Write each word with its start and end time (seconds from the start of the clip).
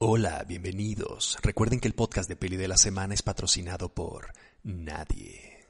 Hola, 0.00 0.44
bienvenidos. 0.46 1.36
Recuerden 1.42 1.80
que 1.80 1.88
el 1.88 1.94
podcast 1.94 2.28
de 2.28 2.36
Peli 2.36 2.56
de 2.56 2.68
la 2.68 2.76
Semana 2.76 3.14
es 3.14 3.22
patrocinado 3.22 3.92
por 3.92 4.32
nadie. 4.62 5.66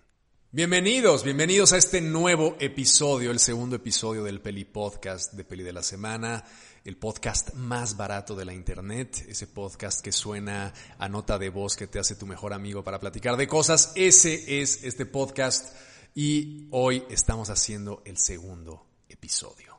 Bienvenidos, 0.51 1.25
bienvenidos 1.25 1.73
a 1.73 1.79
este 1.79 2.03
nuevo 2.03 2.55
episodio, 2.61 3.31
el 3.31 3.39
segundo 3.39 3.77
episodio 3.77 4.25
del 4.25 4.43
Peli 4.43 4.67
Podcast 4.67 5.33
de 5.33 5.45
Peli 5.45 5.63
de 5.63 5.73
la 5.73 5.83
Semana, 5.83 6.45
el 6.85 6.99
podcast 6.99 7.55
más 7.55 7.97
barato 7.97 8.37
de 8.37 8.45
la 8.45 8.53
internet, 8.53 9.25
ese 9.27 9.47
podcast 9.47 10.03
que 10.03 10.13
suena 10.13 10.75
a 10.99 11.09
nota 11.09 11.39
de 11.39 11.49
voz 11.49 11.75
que 11.75 11.87
te 11.87 11.99
hace 11.99 12.15
tu 12.15 12.27
mejor 12.27 12.53
amigo 12.53 12.85
para 12.85 13.01
platicar 13.01 13.39
de 13.39 13.49
cosas. 13.49 13.93
Ese 13.95 14.61
es 14.61 14.85
este 14.85 15.07
podcast 15.07 15.75
y 16.15 16.69
hoy 16.71 17.03
estamos 17.09 17.49
haciendo 17.49 18.03
el 18.05 18.19
segundo 18.19 18.85
episodio. 19.09 19.78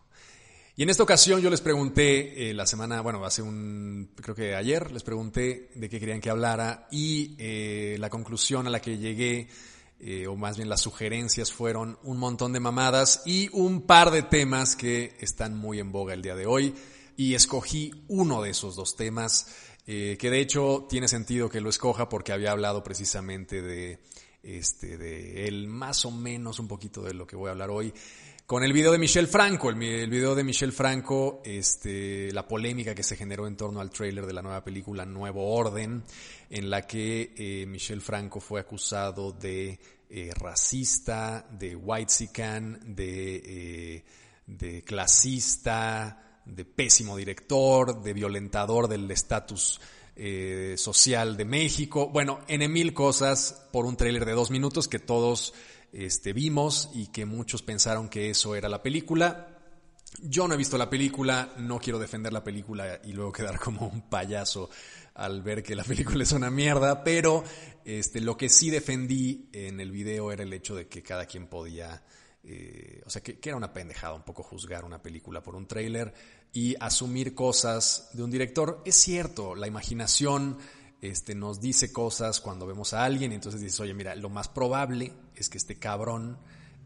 Y 0.80 0.84
en 0.84 0.90
esta 0.90 1.04
ocasión 1.04 1.42
yo 1.42 1.50
les 1.50 1.60
pregunté, 1.60 2.52
eh, 2.52 2.54
la 2.54 2.66
semana, 2.66 3.02
bueno, 3.02 3.26
hace 3.26 3.42
un, 3.42 4.12
creo 4.16 4.34
que 4.34 4.56
ayer, 4.56 4.94
les 4.94 5.04
pregunté 5.04 5.72
de 5.76 5.90
qué 5.90 6.00
querían 6.00 6.22
que 6.22 6.30
hablara 6.30 6.88
y 6.90 7.36
eh, 7.38 7.98
la 8.00 8.10
conclusión 8.10 8.66
a 8.66 8.70
la 8.70 8.80
que 8.80 8.98
llegué, 8.98 9.50
eh, 10.00 10.26
o 10.28 10.38
más 10.38 10.56
bien 10.56 10.70
las 10.70 10.80
sugerencias 10.80 11.52
fueron 11.52 12.00
un 12.04 12.18
montón 12.18 12.54
de 12.54 12.62
mamadas 12.62 13.24
y 13.26 13.50
un 13.52 13.82
par 13.82 14.10
de 14.10 14.24
temas 14.24 14.78
que 14.78 15.18
están 15.20 15.58
muy 15.58 15.82
en 15.82 15.92
boga 15.92 16.14
el 16.14 16.22
día 16.22 16.36
de 16.36 16.46
hoy. 16.46 16.74
Y 17.18 17.34
escogí 17.34 17.92
uno 18.08 18.42
de 18.42 18.52
esos 18.52 18.78
dos 18.78 18.96
temas, 18.96 19.48
que 19.86 20.18
de 20.18 20.40
hecho 20.40 20.88
tiene 20.88 21.10
sentido 21.10 21.50
que 21.50 21.60
lo 21.60 21.70
escoja 21.70 22.08
porque 22.08 22.32
había 22.32 22.52
hablado 22.52 22.86
precisamente 22.86 23.62
de, 23.62 24.00
este, 24.44 24.98
de 24.98 25.46
él, 25.46 25.68
más 25.68 26.06
o 26.06 26.12
menos 26.12 26.58
un 26.58 26.70
poquito 26.70 27.02
de 27.02 27.14
lo 27.14 27.28
que 27.28 27.36
voy 27.36 27.50
a 27.50 27.52
hablar 27.52 27.70
hoy 27.70 27.94
con 28.50 28.64
el 28.64 28.74
video 28.74 28.92
de 28.92 28.98
Michelle 28.98 29.28
Franco, 29.28 29.70
el, 29.70 30.10
video 30.10 30.34
de 30.34 30.44
Michelle 30.44 30.72
Franco, 30.72 31.40
este, 31.46 32.32
la 32.32 32.48
polémica 32.48 32.96
que 32.96 33.04
se 33.04 33.16
generó 33.16 33.46
en 33.46 33.56
torno 33.56 33.80
al 33.80 33.92
tráiler 33.92 34.26
de 34.26 34.34
la 34.34 34.42
nueva 34.42 34.64
película 34.64 35.06
Nuevo 35.06 35.54
Orden, 35.54 36.04
en 36.50 36.70
la 36.72 36.88
que 36.88 37.32
eh, 37.38 37.68
Michelle 37.68 38.02
Franco 38.02 38.40
fue 38.40 38.60
acusado 38.60 39.34
de 39.34 39.80
eh, 40.10 40.32
racista, 40.34 41.46
de 41.60 41.76
whitezican, 41.76 42.96
de, 42.96 43.36
eh, 43.46 44.04
de 44.48 44.82
clasista, 44.82 46.42
de 46.44 46.66
pésimo 46.66 47.16
director, 47.16 48.02
de 48.02 48.14
violentador 48.14 48.88
del 48.88 49.12
estatus 49.12 49.80
eh, 50.22 50.76
social 50.76 51.38
de 51.38 51.46
México. 51.46 52.10
Bueno, 52.10 52.42
en 52.50 52.70
mil 52.74 52.94
cosas 52.94 53.70
por 53.72 53.86
un 53.86 53.96
tráiler 53.96 54.26
de 54.26 54.34
dos 54.34 54.52
minutos 54.52 54.90
que 54.90 55.00
todos 55.00 55.54
este, 55.92 56.34
vimos 56.34 56.90
y 56.94 57.08
que 57.08 57.26
muchos 57.26 57.62
pensaron 57.62 58.10
que 58.10 58.30
eso 58.30 58.56
era 58.56 58.70
la 58.70 58.82
película. 58.82 59.56
Yo 60.22 60.48
no 60.48 60.56
he 60.56 60.58
visto 60.58 60.78
la 60.78 60.90
película, 60.90 61.54
no 61.58 61.80
quiero 61.80 62.00
defender 62.00 62.34
la 62.34 62.44
película 62.44 63.00
y 63.04 63.14
luego 63.14 63.32
quedar 63.34 63.60
como 63.60 63.88
un 63.88 64.10
payaso 64.10 64.70
al 65.16 65.42
ver 65.42 65.62
que 65.64 65.76
la 65.76 65.84
película 65.84 66.24
es 66.24 66.32
una 66.32 66.50
mierda, 66.50 67.04
pero 67.04 67.44
este, 67.84 68.22
lo 68.22 68.38
que 68.38 68.50
sí 68.50 68.70
defendí 68.70 69.50
en 69.52 69.80
el 69.80 69.92
video 69.92 70.32
era 70.32 70.44
el 70.44 70.54
hecho 70.54 70.76
de 70.76 70.88
que 70.88 71.04
cada 71.04 71.26
quien 71.26 71.48
podía, 71.48 72.04
eh, 72.44 73.02
o 73.06 73.10
sea, 73.10 73.22
que, 73.22 73.38
era 73.44 73.58
una 73.58 73.74
pendejada 73.74 74.14
un 74.14 74.24
poco 74.24 74.44
juzgar 74.44 74.86
una 74.86 75.02
película 75.02 75.44
por 75.44 75.56
un 75.56 75.68
tráiler 75.68 76.14
y 76.54 76.76
asumir 76.80 77.36
cosas 77.36 78.10
de 78.14 78.24
un 78.24 78.32
director. 78.32 78.82
Es 78.86 78.96
cierto, 78.96 79.56
la 79.56 79.68
imaginación 79.68 80.58
este, 81.02 81.36
nos 81.36 81.62
dice 81.62 81.94
cosas 81.94 82.42
cuando 82.42 82.68
vemos 82.68 82.94
a 82.94 83.06
alguien 83.06 83.32
y 83.32 83.36
entonces 83.36 83.62
dices, 83.62 83.80
oye, 83.80 83.94
mira, 83.94 84.16
lo 84.16 84.30
más 84.30 84.48
probable 84.48 85.14
es 85.36 85.50
que 85.50 85.58
este 85.58 85.78
cabrón 85.80 86.38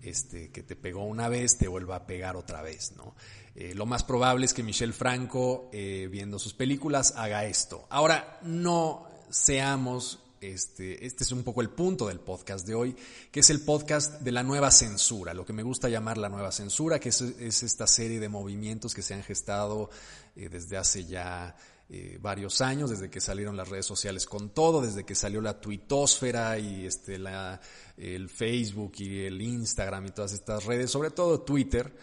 este, 0.03 0.51
que 0.51 0.63
te 0.63 0.75
pegó 0.75 1.05
una 1.05 1.29
vez 1.29 1.57
te 1.57 1.67
vuelva 1.67 1.95
a 1.95 2.05
pegar 2.05 2.35
otra 2.35 2.61
vez, 2.61 2.93
¿no? 2.97 3.15
Eh, 3.55 3.73
lo 3.73 3.85
más 3.85 4.03
probable 4.03 4.45
es 4.45 4.53
que 4.53 4.63
Michelle 4.63 4.93
Franco, 4.93 5.69
eh, 5.71 6.07
viendo 6.11 6.39
sus 6.39 6.53
películas, 6.53 7.13
haga 7.15 7.45
esto. 7.45 7.87
Ahora, 7.89 8.39
no 8.41 9.07
seamos, 9.29 10.19
este, 10.41 11.05
este 11.05 11.23
es 11.23 11.31
un 11.31 11.43
poco 11.43 11.61
el 11.61 11.69
punto 11.69 12.07
del 12.07 12.19
podcast 12.19 12.67
de 12.67 12.75
hoy, 12.75 12.95
que 13.31 13.39
es 13.39 13.49
el 13.49 13.61
podcast 13.61 14.21
de 14.21 14.31
la 14.31 14.43
nueva 14.43 14.71
censura, 14.71 15.33
lo 15.33 15.45
que 15.45 15.53
me 15.53 15.63
gusta 15.63 15.87
llamar 15.87 16.17
la 16.17 16.29
nueva 16.29 16.51
censura, 16.51 16.99
que 16.99 17.09
es, 17.09 17.21
esta 17.21 17.87
serie 17.87 18.19
de 18.19 18.27
movimientos 18.27 18.93
que 18.93 19.03
se 19.03 19.13
han 19.13 19.23
gestado 19.23 19.89
eh, 20.35 20.49
desde 20.49 20.77
hace 20.77 21.05
ya 21.05 21.55
eh, 21.95 22.17
varios 22.19 22.59
años, 22.61 22.89
desde 22.89 23.11
que 23.11 23.21
salieron 23.21 23.55
las 23.55 23.69
redes 23.69 23.85
sociales 23.85 24.25
con 24.25 24.49
todo, 24.49 24.81
desde 24.81 25.03
que 25.03 25.13
salió 25.13 25.41
la 25.41 25.61
tuitosfera 25.61 26.57
y 26.57 26.87
este, 26.87 27.19
la, 27.19 27.61
el 27.97 28.29
Facebook 28.29 28.93
y 28.97 29.25
el 29.25 29.39
Instagram 29.39 30.07
y 30.07 30.09
todas 30.09 30.33
estas 30.33 30.65
redes, 30.65 30.89
sobre 30.89 31.11
todo 31.11 31.41
Twitter, 31.41 31.95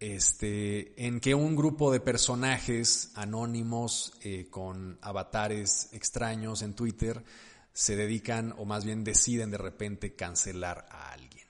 este, 0.00 1.06
en 1.06 1.20
que 1.20 1.34
un 1.34 1.54
grupo 1.54 1.92
de 1.92 2.00
personajes 2.00 3.10
anónimos 3.14 4.14
eh, 4.22 4.46
con 4.48 4.98
avatares 5.02 5.90
extraños 5.92 6.62
en 6.62 6.72
Twitter 6.72 7.22
se 7.74 7.94
dedican 7.94 8.54
o 8.56 8.64
más 8.64 8.86
bien 8.86 9.04
deciden 9.04 9.50
de 9.50 9.58
repente 9.58 10.14
cancelar 10.14 10.86
a 10.90 11.12
alguien. 11.12 11.45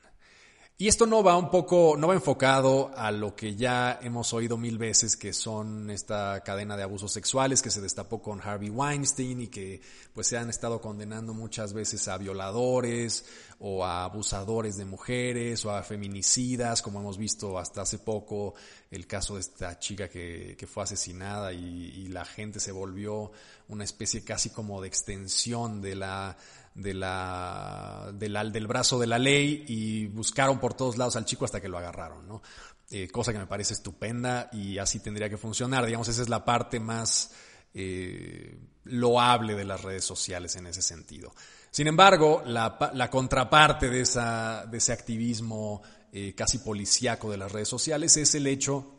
Y 0.78 0.88
esto 0.88 1.06
no 1.06 1.22
va 1.22 1.38
un 1.38 1.48
poco, 1.48 1.96
no 1.96 2.08
va 2.08 2.12
enfocado 2.12 2.90
a 2.94 3.10
lo 3.10 3.34
que 3.34 3.56
ya 3.56 3.98
hemos 4.02 4.34
oído 4.34 4.58
mil 4.58 4.76
veces, 4.76 5.16
que 5.16 5.32
son 5.32 5.88
esta 5.88 6.42
cadena 6.42 6.76
de 6.76 6.82
abusos 6.82 7.10
sexuales 7.12 7.62
que 7.62 7.70
se 7.70 7.80
destapó 7.80 8.20
con 8.20 8.42
Harvey 8.42 8.68
Weinstein 8.68 9.40
y 9.40 9.46
que 9.48 9.80
pues 10.12 10.26
se 10.26 10.36
han 10.36 10.50
estado 10.50 10.82
condenando 10.82 11.32
muchas 11.32 11.72
veces 11.72 12.08
a 12.08 12.18
violadores 12.18 13.24
o 13.58 13.86
a 13.86 14.04
abusadores 14.04 14.76
de 14.76 14.84
mujeres 14.84 15.64
o 15.64 15.70
a 15.70 15.82
feminicidas, 15.82 16.82
como 16.82 17.00
hemos 17.00 17.16
visto 17.16 17.58
hasta 17.58 17.80
hace 17.80 17.98
poco 17.98 18.52
el 18.90 19.06
caso 19.06 19.36
de 19.36 19.40
esta 19.40 19.78
chica 19.78 20.10
que, 20.10 20.56
que 20.58 20.66
fue 20.66 20.82
asesinada 20.82 21.54
y, 21.54 21.58
y 21.58 22.08
la 22.08 22.26
gente 22.26 22.60
se 22.60 22.72
volvió 22.72 23.32
una 23.68 23.84
especie 23.84 24.22
casi 24.24 24.50
como 24.50 24.82
de 24.82 24.88
extensión 24.88 25.80
de 25.80 25.94
la 25.94 26.36
de 26.76 26.92
la, 26.94 28.12
del 28.12 28.66
brazo 28.66 28.98
de 28.98 29.06
la 29.06 29.18
ley 29.18 29.64
y 29.66 30.06
buscaron 30.06 30.60
por 30.60 30.74
todos 30.74 30.98
lados 30.98 31.16
al 31.16 31.24
chico 31.24 31.44
hasta 31.44 31.60
que 31.60 31.68
lo 31.68 31.78
agarraron, 31.78 32.28
¿no? 32.28 32.42
Eh, 32.90 33.08
cosa 33.08 33.32
que 33.32 33.38
me 33.38 33.46
parece 33.46 33.74
estupenda 33.74 34.48
y 34.52 34.78
así 34.78 35.00
tendría 35.00 35.28
que 35.28 35.38
funcionar. 35.38 35.84
Digamos, 35.86 36.06
esa 36.08 36.22
es 36.22 36.28
la 36.28 36.44
parte 36.44 36.78
más 36.78 37.32
eh, 37.74 38.58
loable 38.84 39.54
de 39.54 39.64
las 39.64 39.82
redes 39.82 40.04
sociales 40.04 40.54
en 40.56 40.66
ese 40.66 40.82
sentido. 40.82 41.34
Sin 41.70 41.88
embargo, 41.88 42.42
la, 42.46 42.78
la 42.94 43.10
contraparte 43.10 43.90
de, 43.90 44.02
esa, 44.02 44.66
de 44.66 44.78
ese 44.78 44.92
activismo 44.92 45.82
eh, 46.12 46.34
casi 46.34 46.58
policíaco 46.58 47.30
de 47.30 47.38
las 47.38 47.50
redes 47.50 47.68
sociales 47.68 48.16
es 48.16 48.34
el 48.34 48.46
hecho 48.46 48.95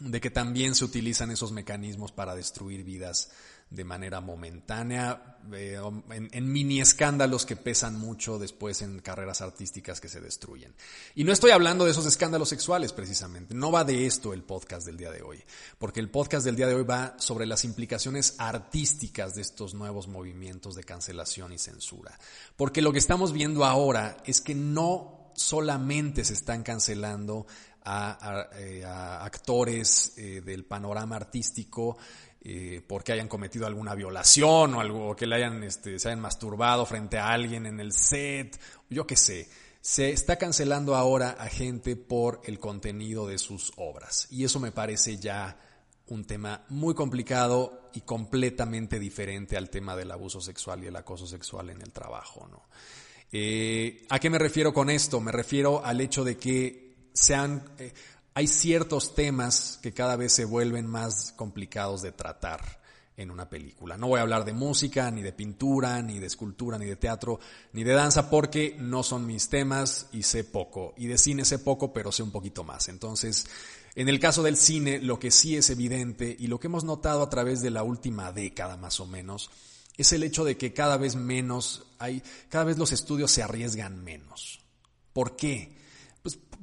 de 0.00 0.20
que 0.20 0.30
también 0.30 0.74
se 0.74 0.84
utilizan 0.84 1.30
esos 1.30 1.52
mecanismos 1.52 2.12
para 2.12 2.34
destruir 2.34 2.84
vidas 2.84 3.30
de 3.70 3.84
manera 3.84 4.22
momentánea, 4.22 5.36
eh, 5.52 5.78
en, 6.10 6.52
mini 6.52 6.80
escándalos 6.80 7.44
que 7.44 7.54
pesan 7.54 7.98
mucho 7.98 8.38
después 8.38 8.80
en 8.80 9.00
carreras 9.00 9.42
artísticas 9.42 10.00
que 10.00 10.08
se 10.08 10.20
destruyen. 10.20 10.74
Y 11.14 11.24
no 11.24 11.32
estoy 11.32 11.50
hablando 11.50 11.84
de 11.84 11.90
esos 11.90 12.06
escándalos 12.06 12.48
sexuales 12.48 12.94
precisamente, 12.94 13.54
no 13.54 13.70
va 13.70 13.84
de 13.84 14.06
esto 14.06 14.32
el 14.32 14.42
podcast 14.42 14.86
del 14.86 14.96
día 14.96 15.10
de 15.10 15.20
hoy, 15.20 15.42
porque 15.78 16.00
el 16.00 16.08
podcast 16.08 16.46
del 16.46 16.56
día 16.56 16.66
de 16.66 16.76
hoy 16.76 16.84
va 16.84 17.14
sobre 17.18 17.44
las 17.44 17.64
implicaciones 17.64 18.36
artísticas 18.38 19.34
de 19.34 19.42
estos 19.42 19.74
nuevos 19.74 20.08
movimientos 20.08 20.74
de 20.74 20.84
cancelación 20.84 21.52
y 21.52 21.58
censura. 21.58 22.18
Porque 22.56 22.80
lo 22.80 22.92
que 22.92 22.98
estamos 22.98 23.32
viendo 23.32 23.66
ahora 23.66 24.16
es 24.24 24.40
que 24.40 24.54
no 24.54 25.18
solamente 25.38 26.24
se 26.24 26.34
están 26.34 26.62
cancelando 26.62 27.46
a, 27.90 28.48
eh, 28.54 28.84
actores 28.84 30.12
eh, 30.18 30.42
del 30.42 30.64
panorama 30.64 31.16
artístico 31.16 31.96
eh, 32.40 32.82
porque 32.86 33.12
hayan 33.12 33.28
cometido 33.28 33.66
alguna 33.66 33.94
violación 33.94 34.74
o 34.74 34.80
algo, 34.80 35.16
que 35.16 35.26
le 35.26 35.36
hayan, 35.36 35.62
este, 35.64 35.98
se 35.98 36.08
hayan 36.08 36.20
masturbado 36.20 36.84
frente 36.86 37.18
a 37.18 37.28
alguien 37.28 37.66
en 37.66 37.80
el 37.80 37.92
set, 37.92 38.60
yo 38.90 39.06
qué 39.06 39.16
sé. 39.16 39.48
Se 39.80 40.10
está 40.10 40.36
cancelando 40.36 40.94
ahora 40.94 41.30
a 41.30 41.46
gente 41.48 41.96
por 41.96 42.42
el 42.44 42.58
contenido 42.58 43.26
de 43.26 43.38
sus 43.38 43.72
obras. 43.76 44.28
Y 44.30 44.44
eso 44.44 44.60
me 44.60 44.72
parece 44.72 45.16
ya 45.16 45.56
un 46.08 46.24
tema 46.24 46.64
muy 46.68 46.94
complicado 46.94 47.90
y 47.94 48.02
completamente 48.02 48.98
diferente 48.98 49.56
al 49.56 49.70
tema 49.70 49.96
del 49.96 50.10
abuso 50.10 50.40
sexual 50.40 50.84
y 50.84 50.88
el 50.88 50.96
acoso 50.96 51.26
sexual 51.26 51.70
en 51.70 51.80
el 51.80 51.92
trabajo. 51.92 52.46
¿no? 52.50 52.62
¿A 54.08 54.18
qué 54.18 54.30
me 54.30 54.38
refiero 54.38 54.74
con 54.74 54.90
esto? 54.90 55.20
Me 55.20 55.32
refiero 55.32 55.84
al 55.84 56.00
hecho 56.00 56.24
de 56.24 56.36
que 56.36 56.87
sean... 57.12 57.64
Eh, 57.78 57.92
hay 58.34 58.46
ciertos 58.46 59.16
temas 59.16 59.80
que 59.82 59.92
cada 59.92 60.14
vez 60.14 60.32
se 60.32 60.44
vuelven 60.44 60.86
más 60.86 61.32
complicados 61.32 62.02
de 62.02 62.12
tratar 62.12 62.78
en 63.16 63.32
una 63.32 63.48
película. 63.50 63.96
No 63.96 64.06
voy 64.06 64.20
a 64.20 64.22
hablar 64.22 64.44
de 64.44 64.52
música, 64.52 65.10
ni 65.10 65.22
de 65.22 65.32
pintura, 65.32 66.00
ni 66.02 66.20
de 66.20 66.28
escultura, 66.28 66.78
ni 66.78 66.86
de 66.86 66.94
teatro, 66.94 67.40
ni 67.72 67.82
de 67.82 67.92
danza, 67.92 68.30
porque 68.30 68.76
no 68.78 69.02
son 69.02 69.26
mis 69.26 69.48
temas 69.48 70.06
y 70.12 70.22
sé 70.22 70.44
poco. 70.44 70.94
Y 70.96 71.08
de 71.08 71.18
cine 71.18 71.44
sé 71.44 71.58
poco, 71.58 71.92
pero 71.92 72.12
sé 72.12 72.22
un 72.22 72.30
poquito 72.30 72.62
más. 72.62 72.88
Entonces, 72.88 73.48
en 73.96 74.08
el 74.08 74.20
caso 74.20 74.44
del 74.44 74.56
cine, 74.56 75.00
lo 75.00 75.18
que 75.18 75.32
sí 75.32 75.56
es 75.56 75.68
evidente 75.68 76.36
y 76.38 76.46
lo 76.46 76.60
que 76.60 76.68
hemos 76.68 76.84
notado 76.84 77.24
a 77.24 77.30
través 77.30 77.60
de 77.60 77.70
la 77.70 77.82
última 77.82 78.30
década 78.30 78.76
más 78.76 79.00
o 79.00 79.06
menos, 79.06 79.50
es 79.96 80.12
el 80.12 80.22
hecho 80.22 80.44
de 80.44 80.56
que 80.56 80.72
cada 80.72 80.96
vez 80.96 81.16
menos 81.16 81.86
hay, 81.98 82.22
cada 82.48 82.62
vez 82.62 82.78
los 82.78 82.92
estudios 82.92 83.32
se 83.32 83.42
arriesgan 83.42 84.04
menos. 84.04 84.60
¿Por 85.12 85.34
qué? 85.34 85.76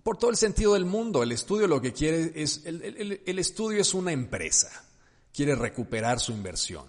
Por 0.05 0.17
todo 0.17 0.29
el 0.29 0.37
sentido 0.37 0.75
del 0.75 0.85
mundo. 0.85 1.23
El 1.23 1.31
estudio 1.31 1.65
lo 1.65 1.81
que 1.81 1.91
quiere 1.91 2.31
es, 2.35 2.61
el, 2.65 3.39
estudio 3.39 3.81
es 3.81 3.95
una 3.95 4.11
empresa, 4.11 4.69
quiere 5.33 5.55
recuperar 5.55 6.19
su 6.19 6.31
inversión. 6.31 6.85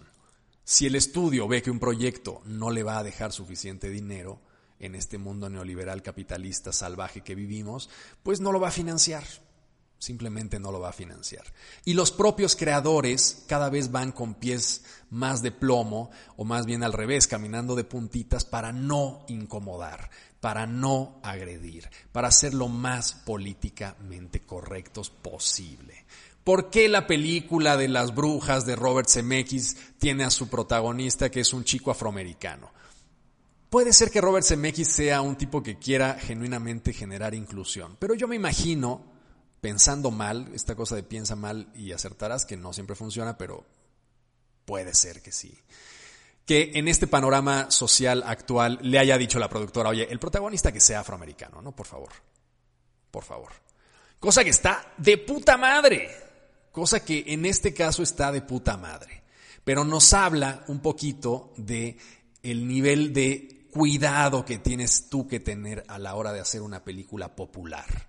Si 0.64 0.84
el 0.84 0.96
estudio 0.96 1.48
ve 1.48 1.62
que 1.62 1.70
un 1.70 1.78
proyecto 1.78 2.42
no 2.44 2.68
le 2.68 2.82
va 2.82 2.98
a 2.98 3.02
dejar 3.02 3.32
suficiente 3.32 3.88
dinero 3.88 4.38
en 4.80 4.94
este 4.94 5.16
mundo 5.16 5.48
neoliberal 5.48 6.02
capitalista 6.02 6.74
salvaje 6.74 7.22
que 7.22 7.34
vivimos, 7.34 7.88
pues 8.22 8.42
no 8.42 8.52
lo 8.52 8.60
va 8.60 8.68
a 8.68 8.72
financiar. 8.72 9.24
Simplemente 9.98 10.60
no 10.60 10.70
lo 10.70 10.80
va 10.80 10.90
a 10.90 10.92
financiar. 10.92 11.44
Y 11.84 11.94
los 11.94 12.12
propios 12.12 12.54
creadores 12.54 13.44
cada 13.48 13.70
vez 13.70 13.90
van 13.90 14.12
con 14.12 14.34
pies 14.34 14.84
más 15.10 15.42
de 15.42 15.52
plomo, 15.52 16.10
o 16.36 16.44
más 16.44 16.66
bien 16.66 16.82
al 16.82 16.92
revés, 16.92 17.26
caminando 17.26 17.74
de 17.74 17.84
puntitas 17.84 18.44
para 18.44 18.72
no 18.72 19.24
incomodar, 19.28 20.10
para 20.40 20.66
no 20.66 21.18
agredir, 21.22 21.88
para 22.12 22.30
ser 22.30 22.52
lo 22.52 22.68
más 22.68 23.14
políticamente 23.14 24.40
correctos 24.44 25.10
posible. 25.10 26.04
¿Por 26.44 26.70
qué 26.70 26.88
la 26.88 27.08
película 27.08 27.76
de 27.76 27.88
las 27.88 28.14
brujas 28.14 28.66
de 28.66 28.76
Robert 28.76 29.08
Zemeckis 29.08 29.76
tiene 29.98 30.22
a 30.22 30.30
su 30.30 30.48
protagonista 30.48 31.30
que 31.30 31.40
es 31.40 31.52
un 31.52 31.64
chico 31.64 31.90
afroamericano? 31.90 32.70
Puede 33.70 33.92
ser 33.92 34.12
que 34.12 34.20
Robert 34.20 34.46
Zemeckis 34.46 34.88
sea 34.88 35.22
un 35.22 35.34
tipo 35.34 35.62
que 35.62 35.78
quiera 35.78 36.14
genuinamente 36.14 36.92
generar 36.92 37.34
inclusión, 37.34 37.96
pero 37.98 38.14
yo 38.14 38.28
me 38.28 38.36
imagino 38.36 39.15
pensando 39.60 40.10
mal, 40.10 40.50
esta 40.54 40.74
cosa 40.74 40.96
de 40.96 41.02
piensa 41.02 41.36
mal 41.36 41.68
y 41.74 41.92
acertarás, 41.92 42.44
que 42.44 42.56
no 42.56 42.72
siempre 42.72 42.96
funciona, 42.96 43.36
pero 43.38 43.64
puede 44.64 44.94
ser 44.94 45.22
que 45.22 45.32
sí. 45.32 45.56
Que 46.44 46.72
en 46.74 46.88
este 46.88 47.06
panorama 47.06 47.70
social 47.70 48.22
actual 48.26 48.78
le 48.82 48.98
haya 48.98 49.18
dicho 49.18 49.38
la 49.38 49.48
productora, 49.48 49.90
oye, 49.90 50.06
el 50.10 50.18
protagonista 50.18 50.70
que 50.72 50.80
sea 50.80 51.00
afroamericano, 51.00 51.60
¿no? 51.60 51.74
Por 51.74 51.86
favor. 51.86 52.10
Por 53.10 53.24
favor. 53.24 53.52
Cosa 54.20 54.44
que 54.44 54.50
está 54.50 54.92
de 54.96 55.18
puta 55.18 55.56
madre. 55.56 56.10
Cosa 56.70 57.04
que 57.04 57.24
en 57.26 57.46
este 57.46 57.74
caso 57.74 58.02
está 58.02 58.30
de 58.30 58.42
puta 58.42 58.76
madre. 58.76 59.22
Pero 59.64 59.84
nos 59.84 60.12
habla 60.12 60.64
un 60.68 60.80
poquito 60.80 61.52
de 61.56 61.96
el 62.42 62.68
nivel 62.68 63.12
de 63.12 63.66
cuidado 63.72 64.44
que 64.44 64.58
tienes 64.58 65.08
tú 65.08 65.26
que 65.26 65.40
tener 65.40 65.84
a 65.88 65.98
la 65.98 66.14
hora 66.14 66.32
de 66.32 66.40
hacer 66.40 66.62
una 66.62 66.84
película 66.84 67.34
popular. 67.34 68.08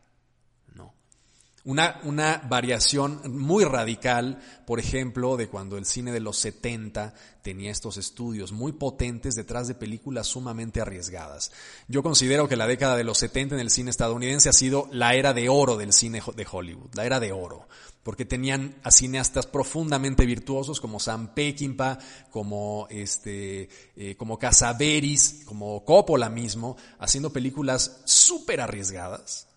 Una, 1.67 1.99
una, 2.03 2.41
variación 2.47 3.19
muy 3.27 3.65
radical, 3.65 4.39
por 4.65 4.79
ejemplo, 4.79 5.35
de 5.35 5.49
cuando 5.49 5.77
el 5.77 5.83
cine 5.83 6.13
de 6.13 6.21
los 6.21 6.37
70 6.37 7.13
tenía 7.41 7.71
estos 7.71 7.97
estudios 7.97 8.53
muy 8.53 8.71
potentes 8.71 9.35
detrás 9.35 9.67
de 9.67 9.75
películas 9.75 10.27
sumamente 10.27 10.79
arriesgadas. 10.79 11.51
Yo 11.89 12.03
considero 12.03 12.47
que 12.47 12.55
la 12.55 12.67
década 12.67 12.95
de 12.95 13.03
los 13.03 13.17
70 13.17 13.55
en 13.55 13.59
el 13.59 13.69
cine 13.69 13.89
estadounidense 13.89 14.47
ha 14.47 14.53
sido 14.53 14.87
la 14.93 15.15
era 15.15 15.33
de 15.33 15.49
oro 15.49 15.75
del 15.75 15.91
cine 15.91 16.21
de 16.37 16.47
Hollywood, 16.49 16.95
la 16.95 17.05
era 17.05 17.19
de 17.19 17.33
oro, 17.33 17.67
porque 18.01 18.23
tenían 18.23 18.75
a 18.83 18.91
cineastas 18.91 19.45
profundamente 19.45 20.25
virtuosos 20.25 20.79
como 20.79 21.01
Sam 21.01 21.33
Peckinpah, 21.33 21.99
como 22.31 22.87
este, 22.89 23.67
eh, 23.97 24.15
como 24.15 24.39
Casaveris, 24.39 25.41
como 25.43 25.83
Coppola 25.83 26.29
mismo, 26.29 26.77
haciendo 26.97 27.33
películas 27.33 28.03
súper 28.05 28.61
arriesgadas 28.61 29.47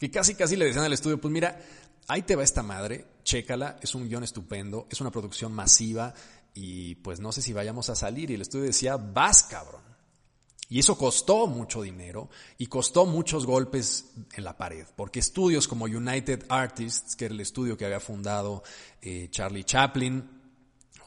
que 0.00 0.10
casi 0.10 0.34
casi 0.34 0.56
le 0.56 0.64
decían 0.64 0.86
al 0.86 0.94
estudio, 0.94 1.20
pues 1.20 1.30
mira, 1.30 1.60
ahí 2.08 2.22
te 2.22 2.34
va 2.34 2.42
esta 2.42 2.62
madre, 2.62 3.06
chécala, 3.22 3.76
es 3.82 3.94
un 3.94 4.08
guion 4.08 4.24
estupendo, 4.24 4.86
es 4.90 5.02
una 5.02 5.10
producción 5.10 5.52
masiva 5.52 6.14
y 6.54 6.94
pues 6.96 7.20
no 7.20 7.32
sé 7.32 7.42
si 7.42 7.52
vayamos 7.52 7.90
a 7.90 7.94
salir. 7.94 8.30
Y 8.30 8.34
el 8.34 8.40
estudio 8.40 8.64
decía, 8.64 8.96
vas 8.96 9.42
cabrón. 9.42 9.82
Y 10.70 10.78
eso 10.78 10.96
costó 10.96 11.46
mucho 11.46 11.82
dinero 11.82 12.30
y 12.56 12.66
costó 12.68 13.04
muchos 13.04 13.44
golpes 13.44 14.06
en 14.32 14.44
la 14.44 14.56
pared, 14.56 14.86
porque 14.96 15.18
estudios 15.18 15.68
como 15.68 15.84
United 15.84 16.46
Artists, 16.48 17.14
que 17.14 17.26
era 17.26 17.34
el 17.34 17.40
estudio 17.40 17.76
que 17.76 17.84
había 17.84 18.00
fundado 18.00 18.62
eh, 19.02 19.28
Charlie 19.30 19.64
Chaplin, 19.64 20.39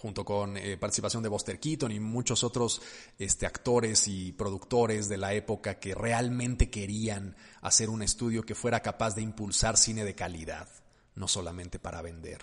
junto 0.03 0.25
con 0.25 0.57
eh, 0.57 0.75
participación 0.75 1.23
de 1.23 1.29
Buster 1.29 1.61
Keaton 1.61 1.94
y 1.94 2.01
muchos 2.01 2.44
otros 2.44 2.81
este, 3.17 3.45
actores 3.45 4.09
y 4.09 4.33
productores 4.33 5.07
de 5.07 5.15
la 5.15 5.33
época 5.33 5.79
que 5.79 5.95
realmente 5.95 6.69
querían 6.69 7.38
hacer 7.61 7.89
un 7.89 8.03
estudio 8.03 8.44
que 8.44 8.53
fuera 8.53 8.81
capaz 8.81 9.15
de 9.15 9.21
impulsar 9.21 9.77
cine 9.77 10.03
de 10.03 10.13
calidad, 10.13 10.67
no 11.15 11.29
solamente 11.29 11.79
para 11.79 12.01
vender. 12.01 12.41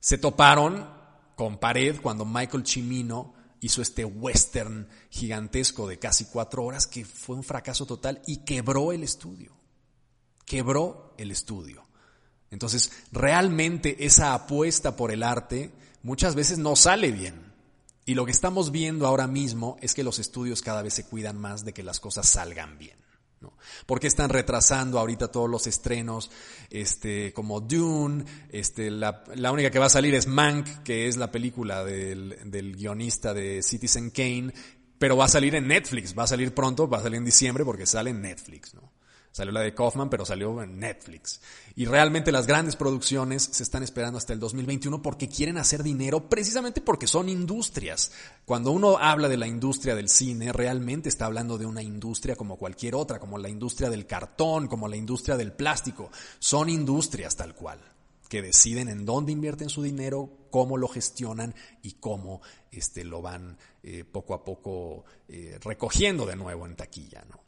Se 0.00 0.18
toparon 0.18 0.86
con 1.34 1.56
pared 1.56 1.98
cuando 2.02 2.26
Michael 2.26 2.66
Cimino 2.66 3.32
hizo 3.62 3.80
este 3.80 4.04
western 4.04 4.86
gigantesco 5.08 5.88
de 5.88 5.98
casi 5.98 6.26
cuatro 6.26 6.62
horas 6.62 6.86
que 6.86 7.06
fue 7.06 7.36
un 7.36 7.42
fracaso 7.42 7.86
total 7.86 8.20
y 8.26 8.44
quebró 8.44 8.92
el 8.92 9.02
estudio. 9.02 9.56
Quebró 10.44 11.14
el 11.16 11.30
estudio. 11.30 11.88
Entonces, 12.50 12.92
realmente 13.12 14.04
esa 14.04 14.34
apuesta 14.34 14.94
por 14.94 15.10
el 15.10 15.22
arte 15.22 15.72
muchas 16.06 16.36
veces 16.36 16.58
no 16.58 16.76
sale 16.76 17.10
bien. 17.10 17.34
Y 18.06 18.14
lo 18.14 18.24
que 18.24 18.30
estamos 18.30 18.70
viendo 18.70 19.08
ahora 19.08 19.26
mismo 19.26 19.76
es 19.82 19.92
que 19.92 20.04
los 20.04 20.20
estudios 20.20 20.62
cada 20.62 20.80
vez 20.80 20.94
se 20.94 21.04
cuidan 21.04 21.36
más 21.36 21.64
de 21.64 21.74
que 21.74 21.82
las 21.82 21.98
cosas 21.98 22.28
salgan 22.28 22.78
bien. 22.78 22.96
¿no? 23.40 23.52
Porque 23.86 24.06
están 24.06 24.30
retrasando 24.30 25.00
ahorita 25.00 25.32
todos 25.32 25.50
los 25.50 25.66
estrenos, 25.66 26.30
este, 26.70 27.32
como 27.32 27.60
Dune, 27.60 28.24
este, 28.50 28.90
la, 28.92 29.24
única 29.52 29.70
que 29.72 29.80
va 29.80 29.86
a 29.86 29.90
salir 29.90 30.14
es 30.14 30.28
Mank, 30.28 30.84
que 30.84 31.08
es 31.08 31.16
la 31.16 31.32
película 31.32 31.84
del, 31.84 32.38
del 32.44 32.76
guionista 32.76 33.34
de 33.34 33.60
Citizen 33.64 34.10
Kane, 34.10 34.54
pero 34.98 35.16
va 35.16 35.24
a 35.24 35.28
salir 35.28 35.56
en 35.56 35.66
Netflix, 35.66 36.16
va 36.16 36.22
a 36.22 36.28
salir 36.28 36.54
pronto, 36.54 36.88
va 36.88 36.98
a 36.98 37.02
salir 37.02 37.18
en 37.18 37.24
diciembre 37.24 37.64
porque 37.64 37.84
sale 37.84 38.10
en 38.10 38.22
Netflix, 38.22 38.74
¿no? 38.74 38.92
Salió 39.36 39.52
la 39.52 39.60
de 39.60 39.74
Kaufman, 39.74 40.08
pero 40.08 40.24
salió 40.24 40.62
en 40.62 40.80
Netflix. 40.80 41.42
Y 41.74 41.84
realmente 41.84 42.32
las 42.32 42.46
grandes 42.46 42.74
producciones 42.74 43.42
se 43.42 43.64
están 43.64 43.82
esperando 43.82 44.16
hasta 44.16 44.32
el 44.32 44.40
2021 44.40 45.02
porque 45.02 45.28
quieren 45.28 45.58
hacer 45.58 45.82
dinero 45.82 46.30
precisamente 46.30 46.80
porque 46.80 47.06
son 47.06 47.28
industrias. 47.28 48.12
Cuando 48.46 48.70
uno 48.70 48.96
habla 48.96 49.28
de 49.28 49.36
la 49.36 49.46
industria 49.46 49.94
del 49.94 50.08
cine, 50.08 50.54
realmente 50.54 51.10
está 51.10 51.26
hablando 51.26 51.58
de 51.58 51.66
una 51.66 51.82
industria 51.82 52.34
como 52.34 52.56
cualquier 52.56 52.94
otra, 52.94 53.18
como 53.18 53.36
la 53.36 53.50
industria 53.50 53.90
del 53.90 54.06
cartón, 54.06 54.68
como 54.68 54.88
la 54.88 54.96
industria 54.96 55.36
del 55.36 55.52
plástico. 55.52 56.10
Son 56.38 56.70
industrias 56.70 57.36
tal 57.36 57.54
cual 57.54 57.78
que 58.30 58.40
deciden 58.40 58.88
en 58.88 59.04
dónde 59.04 59.32
invierten 59.32 59.68
su 59.68 59.82
dinero, 59.82 60.48
cómo 60.50 60.78
lo 60.78 60.88
gestionan 60.88 61.54
y 61.82 61.92
cómo 62.00 62.40
este, 62.70 63.04
lo 63.04 63.20
van 63.20 63.58
eh, 63.82 64.02
poco 64.04 64.32
a 64.32 64.42
poco 64.42 65.04
eh, 65.28 65.58
recogiendo 65.62 66.24
de 66.24 66.36
nuevo 66.36 66.64
en 66.64 66.74
taquilla. 66.74 67.22
¿no? 67.28 67.45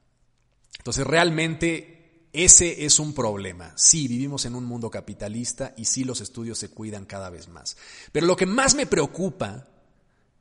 Entonces 0.88 1.06
realmente 1.06 2.29
ese 2.32 2.87
es 2.87 2.99
un 2.99 3.12
problema. 3.12 3.75
Sí, 3.76 4.08
vivimos 4.08 4.46
en 4.46 4.55
un 4.55 4.64
mundo 4.64 4.88
capitalista 4.88 5.75
y 5.76 5.85
sí 5.85 6.02
los 6.02 6.23
estudios 6.23 6.56
se 6.56 6.70
cuidan 6.70 7.05
cada 7.05 7.29
vez 7.29 7.49
más. 7.49 7.76
Pero 8.11 8.26
lo 8.26 8.37
que 8.37 8.46
más 8.46 8.75
me 8.75 8.87
preocupa 8.87 9.69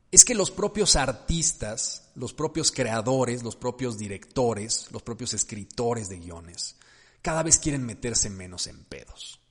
es 0.10 0.24
que 0.24 0.36
los 0.36 0.50
propios 0.50 0.96
artistas, 0.96 2.12
los 2.16 2.34
propios 2.34 2.72
creadores, 2.72 3.44
los 3.44 3.58
propios 3.58 3.98
directores, 3.98 4.88
los 4.94 5.04
propios 5.04 5.34
escritores 5.34 6.08
de 6.08 6.20
guiones, 6.20 6.78
cada 7.22 7.44
vez 7.44 7.60
quieren 7.60 7.86
meterse 7.86 8.30
menos 8.30 8.68
en 8.68 8.86
pedos. 8.86 9.42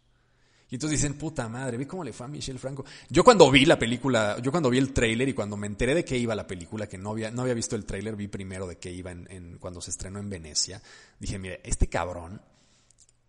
Y 0.68 0.74
entonces 0.74 1.00
dicen, 1.00 1.14
puta 1.16 1.48
madre, 1.48 1.76
ve 1.76 1.86
cómo 1.86 2.02
le 2.02 2.12
fue 2.12 2.26
a 2.26 2.28
Michelle 2.28 2.58
Franco. 2.58 2.84
Yo 3.08 3.22
cuando 3.22 3.50
vi 3.50 3.64
la 3.64 3.78
película, 3.78 4.38
yo 4.42 4.50
cuando 4.50 4.68
vi 4.68 4.78
el 4.78 4.92
tráiler 4.92 5.28
y 5.28 5.32
cuando 5.32 5.56
me 5.56 5.68
enteré 5.68 5.94
de 5.94 6.04
qué 6.04 6.18
iba 6.18 6.34
la 6.34 6.46
película, 6.46 6.88
que 6.88 6.98
no 6.98 7.10
había, 7.10 7.30
no 7.30 7.42
había 7.42 7.54
visto 7.54 7.76
el 7.76 7.84
tráiler, 7.84 8.16
vi 8.16 8.26
primero 8.26 8.66
de 8.66 8.76
qué 8.76 8.90
iba 8.90 9.12
cuando 9.60 9.80
se 9.80 9.90
estrenó 9.90 10.18
en 10.18 10.28
Venecia, 10.28 10.82
dije, 11.20 11.38
mire, 11.38 11.60
este 11.62 11.88
cabrón, 11.88 12.42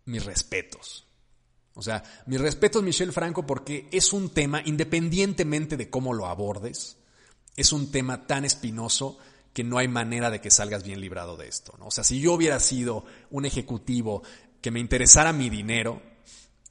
mis 0.06 0.24
respetos. 0.24 1.06
O 1.74 1.82
sea, 1.82 2.02
mis 2.26 2.40
respetos 2.40 2.82
Michelle 2.82 3.12
Franco 3.12 3.46
porque 3.46 3.88
es 3.92 4.12
un 4.12 4.30
tema, 4.30 4.60
independientemente 4.64 5.76
de 5.76 5.88
cómo 5.88 6.12
lo 6.12 6.26
abordes, 6.26 6.96
es 7.54 7.72
un 7.72 7.92
tema 7.92 8.26
tan 8.26 8.44
espinoso 8.44 9.16
que 9.52 9.62
no 9.62 9.78
hay 9.78 9.86
manera 9.86 10.30
de 10.30 10.40
que 10.40 10.50
salgas 10.50 10.82
bien 10.82 11.00
librado 11.00 11.36
de 11.36 11.46
esto. 11.46 11.74
¿no? 11.78 11.86
O 11.86 11.90
sea, 11.92 12.02
si 12.02 12.20
yo 12.20 12.32
hubiera 12.32 12.58
sido 12.58 13.04
un 13.30 13.44
ejecutivo 13.44 14.24
que 14.60 14.72
me 14.72 14.80
interesara 14.80 15.32
mi 15.32 15.50
dinero, 15.50 16.02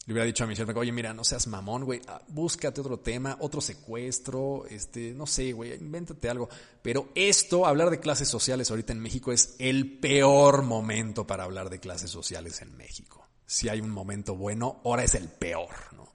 le 0.08 0.14
hubiera 0.14 0.26
dicho 0.26 0.46
a 0.46 0.48
Michelle, 0.48 0.72
oye, 0.74 0.94
mira, 0.94 1.14
no 1.14 1.26
seas 1.26 1.48
mamón, 1.48 1.84
güey, 1.84 2.02
ah, 2.08 2.22
búscate 2.30 2.80
otro 2.80 2.98
tema, 2.98 3.36
otro 3.42 3.60
secuestro, 3.60 4.66
este, 4.70 5.14
no 5.14 5.28
sé, 5.28 5.52
güey, 5.52 5.74
invéntate 5.74 6.30
algo. 6.30 6.48
Pero 6.82 7.10
esto, 7.14 7.66
hablar 7.66 7.90
de 7.90 8.00
clases 8.00 8.30
sociales 8.30 8.72
ahorita 8.72 8.94
en 8.94 9.02
México 9.02 9.34
es 9.34 9.56
el 9.60 10.00
peor 10.00 10.62
momento 10.64 11.28
para 11.28 11.44
hablar 11.44 11.70
de 11.70 11.82
clases 11.82 12.10
sociales 12.10 12.62
en 12.62 12.78
México. 12.78 13.28
Si 13.46 13.68
hay 13.68 13.82
un 13.82 13.90
momento 13.90 14.38
bueno, 14.38 14.80
ahora 14.86 15.04
es 15.04 15.14
el 15.14 15.28
peor, 15.28 15.76
¿no? 15.94 16.08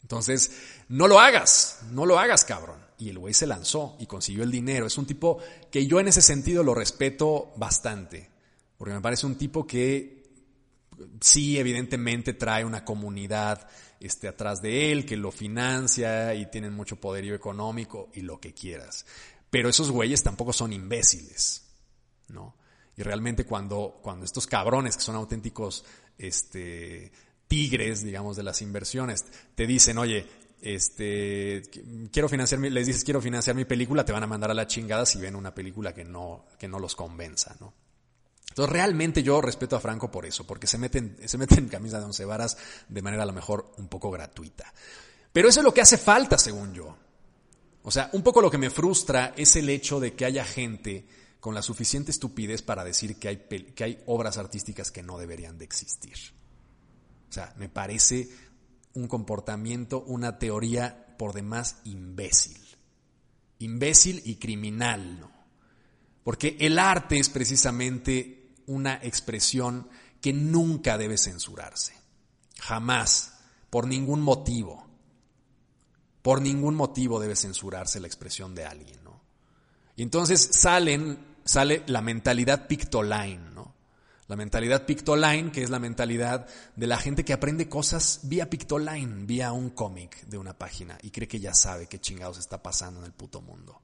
Entonces, 0.00 0.52
no 0.88 1.06
lo 1.06 1.20
hagas, 1.20 1.80
no 1.90 2.06
lo 2.06 2.18
hagas, 2.18 2.46
cabrón. 2.46 2.78
Y 2.96 3.10
el 3.10 3.18
güey 3.18 3.34
se 3.34 3.46
lanzó 3.46 3.96
y 3.98 4.06
consiguió 4.06 4.44
el 4.44 4.50
dinero. 4.50 4.86
Es 4.86 4.96
un 4.96 5.04
tipo 5.04 5.40
que 5.70 5.86
yo 5.86 6.00
en 6.00 6.08
ese 6.08 6.22
sentido 6.22 6.62
lo 6.62 6.74
respeto 6.74 7.52
bastante, 7.56 8.30
porque 8.78 8.94
me 8.94 9.02
parece 9.02 9.26
un 9.26 9.36
tipo 9.36 9.66
que 9.66 10.13
sí, 11.20 11.58
evidentemente 11.58 12.34
trae 12.34 12.64
una 12.64 12.84
comunidad 12.84 13.68
este, 14.00 14.28
atrás 14.28 14.60
de 14.60 14.92
él 14.92 15.06
que 15.06 15.16
lo 15.16 15.30
financia 15.30 16.34
y 16.34 16.50
tienen 16.50 16.74
mucho 16.74 16.96
poderío 16.96 17.34
económico 17.34 18.10
y 18.14 18.20
lo 18.20 18.40
que 18.40 18.52
quieras. 18.52 19.06
Pero 19.50 19.68
esos 19.68 19.90
güeyes 19.90 20.22
tampoco 20.22 20.52
son 20.52 20.72
imbéciles, 20.72 21.64
¿no? 22.28 22.56
Y 22.96 23.02
realmente 23.02 23.44
cuando, 23.44 23.98
cuando 24.02 24.24
estos 24.24 24.46
cabrones 24.46 24.96
que 24.96 25.02
son 25.02 25.16
auténticos 25.16 25.84
este, 26.18 27.12
tigres, 27.48 28.04
digamos, 28.04 28.36
de 28.36 28.42
las 28.42 28.62
inversiones, 28.62 29.24
te 29.54 29.66
dicen, 29.66 29.98
oye, 29.98 30.26
este, 30.60 31.62
quiero 32.12 32.28
financiar, 32.28 32.60
les 32.60 32.86
dices 32.86 33.04
quiero 33.04 33.20
financiar 33.20 33.54
mi 33.56 33.64
película, 33.64 34.04
te 34.04 34.12
van 34.12 34.22
a 34.22 34.26
mandar 34.26 34.50
a 34.50 34.54
la 34.54 34.66
chingada 34.66 35.04
si 35.06 35.18
ven 35.20 35.36
una 35.36 35.54
película 35.54 35.92
que 35.92 36.04
no, 36.04 36.46
que 36.58 36.68
no 36.68 36.78
los 36.78 36.94
convenza, 36.94 37.56
¿no? 37.60 37.74
Entonces 38.54 38.72
realmente 38.72 39.24
yo 39.24 39.40
respeto 39.40 39.74
a 39.74 39.80
Franco 39.80 40.12
por 40.12 40.24
eso, 40.24 40.46
porque 40.46 40.68
se 40.68 40.78
meten, 40.78 41.16
se 41.26 41.38
meten 41.38 41.58
en 41.58 41.68
camisa 41.68 41.98
de 41.98 42.04
once 42.04 42.24
varas 42.24 42.56
de 42.88 43.02
manera 43.02 43.24
a 43.24 43.26
lo 43.26 43.32
mejor 43.32 43.72
un 43.78 43.88
poco 43.88 44.12
gratuita. 44.12 44.72
Pero 45.32 45.48
eso 45.48 45.58
es 45.58 45.64
lo 45.64 45.74
que 45.74 45.80
hace 45.80 45.98
falta, 45.98 46.38
según 46.38 46.72
yo. 46.72 46.96
O 47.82 47.90
sea, 47.90 48.10
un 48.12 48.22
poco 48.22 48.40
lo 48.40 48.52
que 48.52 48.58
me 48.58 48.70
frustra 48.70 49.34
es 49.36 49.56
el 49.56 49.68
hecho 49.68 49.98
de 49.98 50.14
que 50.14 50.24
haya 50.24 50.44
gente 50.44 51.04
con 51.40 51.52
la 51.52 51.62
suficiente 51.62 52.12
estupidez 52.12 52.62
para 52.62 52.84
decir 52.84 53.18
que 53.18 53.26
hay, 53.26 53.36
que 53.74 53.82
hay 53.82 54.02
obras 54.06 54.38
artísticas 54.38 54.92
que 54.92 55.02
no 55.02 55.18
deberían 55.18 55.58
de 55.58 55.64
existir. 55.64 56.14
O 57.28 57.32
sea, 57.32 57.52
me 57.58 57.68
parece 57.68 58.28
un 58.92 59.08
comportamiento, 59.08 60.04
una 60.04 60.38
teoría 60.38 61.16
por 61.18 61.32
demás 61.32 61.78
imbécil. 61.82 62.60
Imbécil 63.58 64.22
y 64.24 64.36
criminal, 64.36 65.18
¿no? 65.18 65.34
Porque 66.22 66.56
el 66.58 66.78
arte 66.78 67.18
es 67.18 67.28
precisamente 67.28 68.43
una 68.66 68.94
expresión 69.02 69.88
que 70.20 70.32
nunca 70.32 70.96
debe 70.98 71.18
censurarse. 71.18 71.94
Jamás, 72.60 73.34
por 73.70 73.86
ningún 73.86 74.20
motivo. 74.20 74.86
Por 76.22 76.40
ningún 76.40 76.74
motivo 76.74 77.20
debe 77.20 77.36
censurarse 77.36 78.00
la 78.00 78.06
expresión 78.06 78.54
de 78.54 78.64
alguien, 78.64 79.02
¿no? 79.04 79.20
Y 79.96 80.02
entonces 80.02 80.40
salen, 80.52 81.18
sale 81.44 81.82
la 81.86 82.00
mentalidad 82.00 82.66
pictoline, 82.66 83.54
¿no? 83.54 83.74
La 84.26 84.36
mentalidad 84.36 84.86
pictoline, 84.86 85.52
que 85.52 85.62
es 85.62 85.70
la 85.70 85.78
mentalidad 85.78 86.46
de 86.74 86.86
la 86.86 86.96
gente 86.96 87.24
que 87.24 87.34
aprende 87.34 87.68
cosas 87.68 88.20
vía 88.22 88.48
pictoline, 88.48 89.26
vía 89.26 89.52
un 89.52 89.70
cómic 89.70 90.24
de 90.26 90.38
una 90.38 90.56
página 90.56 90.96
y 91.02 91.10
cree 91.10 91.28
que 91.28 91.40
ya 91.40 91.52
sabe 91.52 91.86
qué 91.86 92.00
chingados 92.00 92.38
está 92.38 92.62
pasando 92.62 93.00
en 93.00 93.06
el 93.06 93.12
puto 93.12 93.42
mundo. 93.42 93.82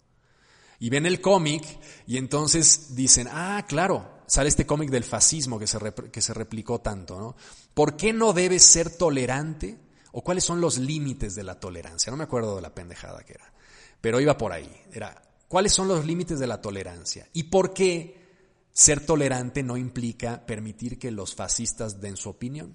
Y 0.79 0.89
ven 0.89 1.05
el 1.05 1.21
cómic 1.21 1.63
y 2.07 2.17
entonces 2.17 2.97
dicen, 2.97 3.29
ah, 3.31 3.67
claro, 3.69 4.20
sale 4.31 4.49
este 4.49 4.65
cómic 4.65 4.91
del 4.91 5.03
fascismo 5.03 5.59
que 5.59 5.67
se, 5.67 5.79
que 6.13 6.23
se 6.23 6.33
replicó 6.33 6.81
tanto, 6.81 7.19
¿no? 7.19 7.35
¿Por 7.75 7.97
qué 7.97 8.13
no 8.13 8.33
debes 8.33 8.63
ser 8.63 8.97
tolerante? 8.97 9.77
¿O 10.13 10.23
cuáles 10.23 10.45
son 10.45 10.61
los 10.61 10.79
límites 10.79 11.35
de 11.35 11.43
la 11.43 11.59
tolerancia? 11.59 12.13
No 12.13 12.17
me 12.17 12.23
acuerdo 12.23 12.55
de 12.55 12.63
la 12.63 12.73
pendejada 12.73 13.25
que 13.25 13.33
era, 13.33 13.53
pero 14.01 14.21
iba 14.21 14.39
por 14.39 14.53
ahí. 14.53 14.71
Era, 14.93 15.21
¿cuáles 15.49 15.73
son 15.73 15.89
los 15.89 16.07
límites 16.07 16.39
de 16.39 16.47
la 16.47 16.63
tolerancia? 16.63 17.29
¿Y 17.33 17.45
por 17.45 17.75
qué 17.75 18.69
ser 18.73 19.05
tolerante 19.05 19.65
no 19.65 19.77
implica 19.77 20.47
permitir 20.47 20.97
que 20.97 21.11
los 21.11 21.35
fascistas 21.35 22.01
den 22.01 22.17
su 22.17 22.29
opinión? 22.31 22.73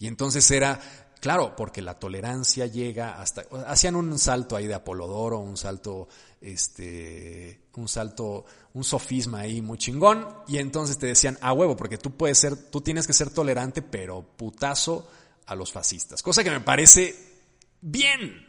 Y 0.00 0.08
entonces 0.08 0.50
era, 0.50 0.80
claro, 1.20 1.54
porque 1.54 1.80
la 1.80 1.96
tolerancia 1.96 2.66
llega 2.66 3.20
hasta, 3.20 3.44
hacían 3.68 3.94
un 3.94 4.18
salto 4.18 4.56
ahí 4.56 4.66
de 4.66 4.74
Apolodoro, 4.74 5.38
un 5.38 5.56
salto, 5.56 6.08
este, 6.40 7.68
un 7.76 7.88
salto, 7.88 8.44
un 8.76 8.84
sofisma 8.84 9.40
ahí 9.40 9.62
muy 9.62 9.78
chingón, 9.78 10.28
y 10.46 10.58
entonces 10.58 10.98
te 10.98 11.06
decían, 11.06 11.38
a 11.40 11.54
huevo, 11.54 11.78
porque 11.78 11.96
tú 11.96 12.14
puedes 12.14 12.36
ser, 12.36 12.56
tú 12.70 12.82
tienes 12.82 13.06
que 13.06 13.14
ser 13.14 13.30
tolerante, 13.30 13.80
pero 13.80 14.20
putazo 14.36 15.08
a 15.46 15.54
los 15.54 15.72
fascistas. 15.72 16.22
Cosa 16.22 16.44
que 16.44 16.50
me 16.50 16.60
parece 16.60 17.16
bien, 17.80 18.46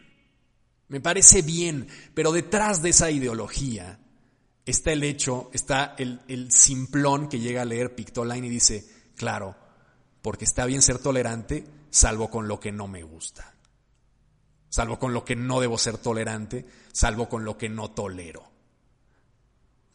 me 0.90 1.00
parece 1.00 1.44
bien, 1.44 1.88
pero 2.14 2.34
detrás 2.34 2.82
de 2.82 2.90
esa 2.90 3.10
ideología 3.10 4.02
está 4.66 4.92
el 4.92 5.06
hecho, 5.06 5.50
está 5.54 5.96
el, 5.98 6.20
el 6.28 6.52
simplón 6.52 7.30
que 7.30 7.40
llega 7.40 7.62
a 7.62 7.66
leer 7.66 7.96
Pictoline 7.96 8.48
y 8.48 8.50
dice, 8.50 8.86
claro, 9.16 9.56
porque 10.22 10.44
está 10.44 10.66
bien 10.66 10.82
ser 10.82 11.00
tolerante, 11.00 11.64
salvo 11.90 12.30
con 12.30 12.50
lo 12.50 12.60
que 12.60 12.74
no 12.74 12.90
me 12.90 13.02
gusta, 13.02 13.56
salvo 14.68 15.00
con 15.00 15.14
lo 15.14 15.24
que 15.24 15.38
no 15.38 15.62
debo 15.62 15.78
ser 15.78 15.98
tolerante, 15.98 16.66
salvo 16.92 17.30
con 17.30 17.46
lo 17.46 17.58
que 17.58 17.70
no 17.70 17.92
tolero. 17.92 18.57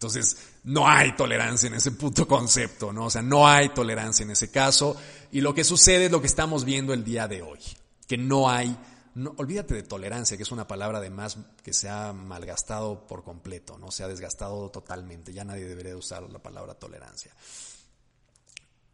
Entonces, 0.03 0.37
no 0.65 0.89
hay 0.89 1.15
tolerancia 1.15 1.69
en 1.69 1.75
ese 1.75 1.93
puto 1.93 2.27
concepto, 2.27 2.93
¿no? 2.93 3.05
O 3.05 3.11
sea, 3.11 3.23
no 3.23 3.47
hay 3.47 3.69
tolerancia 3.69 4.25
en 4.25 4.33
ese 4.33 4.51
caso. 4.51 4.97
Y 5.31 5.41
lo 5.41 5.55
que 5.55 5.63
sucede 5.63 6.07
es 6.07 6.11
lo 6.11 6.21
que 6.21 6.27
estamos 6.27 6.65
viendo 6.65 6.93
el 6.93 7.05
día 7.05 7.29
de 7.29 7.41
hoy. 7.41 7.61
Que 8.09 8.19
no 8.19 8.51
hay, 8.51 8.77
no, 9.15 9.33
olvídate 9.37 9.75
de 9.75 9.85
tolerancia, 9.85 10.37
que 10.37 10.43
es 10.43 10.51
una 10.51 10.67
palabra 10.67 10.99
además 10.99 11.39
que 11.63 11.73
se 11.73 11.89
ha 11.89 12.13
malgastado 12.13 13.07
por 13.07 13.23
completo, 13.23 13.79
¿no? 13.79 13.93
Se 13.93 14.03
ha 14.03 14.09
desgastado 14.09 14.71
totalmente. 14.71 15.33
Ya 15.33 15.45
nadie 15.45 15.69
debería 15.69 15.97
usar 15.97 16.25
la 16.25 16.41
palabra 16.41 16.75
tolerancia. 16.75 17.33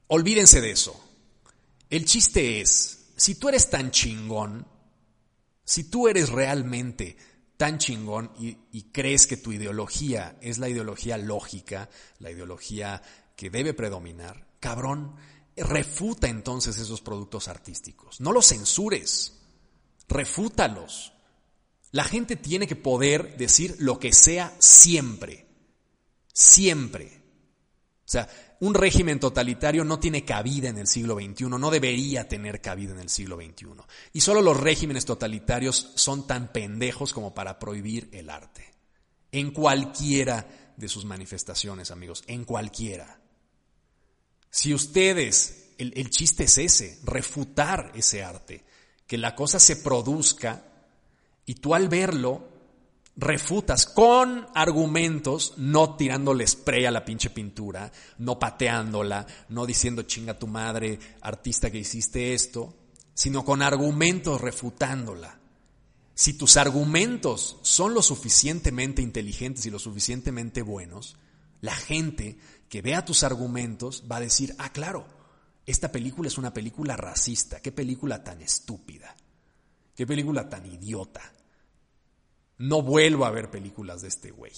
Olvídense 0.09 0.61
de 0.61 0.73
eso. 0.73 0.95
El 1.89 2.05
chiste 2.05 2.61
es, 2.61 3.07
si 3.17 3.37
tú 3.37 3.49
eres 3.49 3.71
tan 3.71 3.91
chingón, 3.93 4.67
si 5.65 5.85
tú 5.85 6.07
eres 6.07 6.29
realmente 6.29 7.17
tan 7.59 7.79
chingón 7.79 8.31
y, 8.39 8.55
crees 8.93 9.27
que 9.27 9.37
tu 9.37 9.53
ideología 9.53 10.39
es 10.41 10.59
la 10.59 10.69
ideología 10.69 11.19
lógica, 11.19 11.91
la 12.21 12.31
ideología 12.31 13.03
que 13.37 13.51
debe 13.51 13.75
predominar, 13.75 14.47
cabrón, 14.61 15.17
refuta 15.57 16.29
entonces 16.29 16.79
esos 16.79 17.01
productos 17.01 17.49
artísticos. 17.49 18.21
No 18.21 18.33
los 18.33 18.47
censures, 18.47 19.41
refútalos. 20.09 21.13
La 21.91 22.05
gente 22.05 22.37
tiene 22.37 22.69
que 22.69 22.77
poder 22.77 23.37
decir 23.37 23.75
lo 23.81 23.99
que 23.99 24.13
sea 24.13 24.55
siempre, 24.61 25.49
siempre. 26.33 27.25
O 28.09 28.11
sea, 28.11 28.27
un 28.61 28.73
régimen 28.73 29.21
totalitario 29.21 29.85
no 29.85 30.01
tiene 30.01 30.25
cabida 30.25 30.71
en 30.71 30.79
el 30.79 30.87
siglo 30.87 31.17
XXI, 31.17 31.45
no 31.45 31.71
debería 31.71 32.27
tener 32.27 32.63
cabida 32.63 32.93
en 32.93 33.01
el 33.01 33.11
siglo 33.11 33.37
XXI. 33.37 33.67
Y 34.15 34.23
solo 34.23 34.41
los 34.41 34.59
regímenes 34.59 35.05
totalitarios 35.05 35.93
son 35.95 36.27
tan 36.27 36.51
pendejos 36.51 37.13
como 37.13 37.35
para 37.35 37.59
prohibir 37.59 38.09
el 38.13 38.31
arte. 38.31 38.65
En 39.31 39.51
cualquiera 39.51 40.73
de 40.75 40.89
sus 40.89 41.05
manifestaciones, 41.05 41.91
amigos, 41.91 42.25
en 42.29 42.47
cualquiera. 42.47 43.21
Si 44.49 44.73
ustedes, 44.73 45.75
el, 45.77 45.93
el 45.95 46.09
chiste 46.09 46.45
es 46.45 46.57
ese, 46.57 47.01
refutar 47.05 47.93
ese 47.95 48.25
arte, 48.25 48.65
que 49.07 49.19
la 49.19 49.35
cosa 49.35 49.61
se 49.61 49.77
produzca 49.77 50.65
y 51.45 51.57
tú 51.57 51.75
al 51.75 51.91
verlo 51.91 52.58
refutas 53.19 53.85
con 53.85 54.47
argumentos, 54.55 55.55
no 55.57 55.97
tirándole 55.97 56.47
spray 56.47 56.87
a 56.87 56.93
la 56.93 57.05
pinche 57.05 57.31
pintura, 57.31 57.91
no 58.19 58.39
pateándola, 58.39 59.27
no 59.49 59.67
diciendo 59.67 60.03
chinga 60.03 60.39
tu 60.39 60.47
madre, 60.47 60.99
artista 61.21 61.69
que 61.69 61.79
hiciste 61.79 62.33
esto, 62.33 62.75
sino 63.13 63.45
con 63.45 63.61
argumentos 63.61 64.41
refutándola. 64.41 65.41
Si 66.15 66.35
tus 66.35 66.57
argumentos 66.57 67.59
son 67.63 67.93
lo 67.93 68.03
suficientemente 68.03 69.03
inteligentes 69.03 69.67
y 69.67 69.71
lo 69.71 69.81
suficientemente 69.81 70.63
buenos, 70.63 71.17
la 71.61 71.75
gente 71.75 72.39
que 72.69 72.83
vea 72.83 73.05
tus 73.05 73.25
argumentos 73.25 74.05
va 74.11 74.19
a 74.19 74.21
decir, 74.21 74.55
ah, 74.59 74.73
claro, 74.73 75.07
esta 75.67 75.91
película 75.91 76.29
es 76.29 76.39
una 76.39 76.53
película 76.53 76.97
racista, 76.97 77.61
qué 77.61 77.73
película 77.73 78.23
tan 78.23 78.43
estúpida, 78.43 79.17
qué 79.97 80.07
película 80.07 80.49
tan 80.49 80.67
idiota. 80.67 81.33
No 82.59 82.83
vuelvo 82.83 83.25
a 83.25 83.31
ver 83.31 83.51
películas 83.51 84.03
de 84.03 84.09
este 84.09 84.31
güey. 84.31 84.53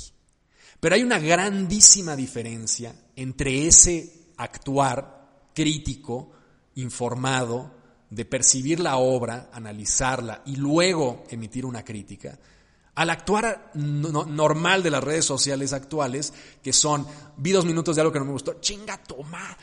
Pero 0.80 0.95
hay 0.95 1.02
una 1.02 1.19
grandísima 1.19 2.16
diferencia 2.16 2.95
entre 3.14 3.66
ese 3.66 4.33
actuar 4.38 5.50
crítico, 5.54 6.33
informado, 6.76 7.75
de 8.09 8.25
percibir 8.25 8.80
la 8.80 8.97
obra, 8.97 9.50
analizarla 9.52 10.42
y 10.47 10.57
luego 10.57 11.25
emitir 11.30 11.64
una 11.64 11.85
crítica, 11.85 12.38
al 12.95 13.11
actuar 13.11 13.71
normal 13.75 14.83
de 14.83 14.90
las 14.90 15.02
redes 15.02 15.25
sociales 15.25 15.73
actuales, 15.73 16.33
que 16.62 16.73
son, 16.73 17.07
vi 17.37 17.52
dos 17.52 17.64
minutos 17.64 17.95
de 17.95 18.02
algo 18.02 18.12
que 18.12 18.19
no 18.19 18.25
me 18.25 18.33
gustó, 18.33 18.61
chinga 18.61 18.99
toma, 18.99 19.57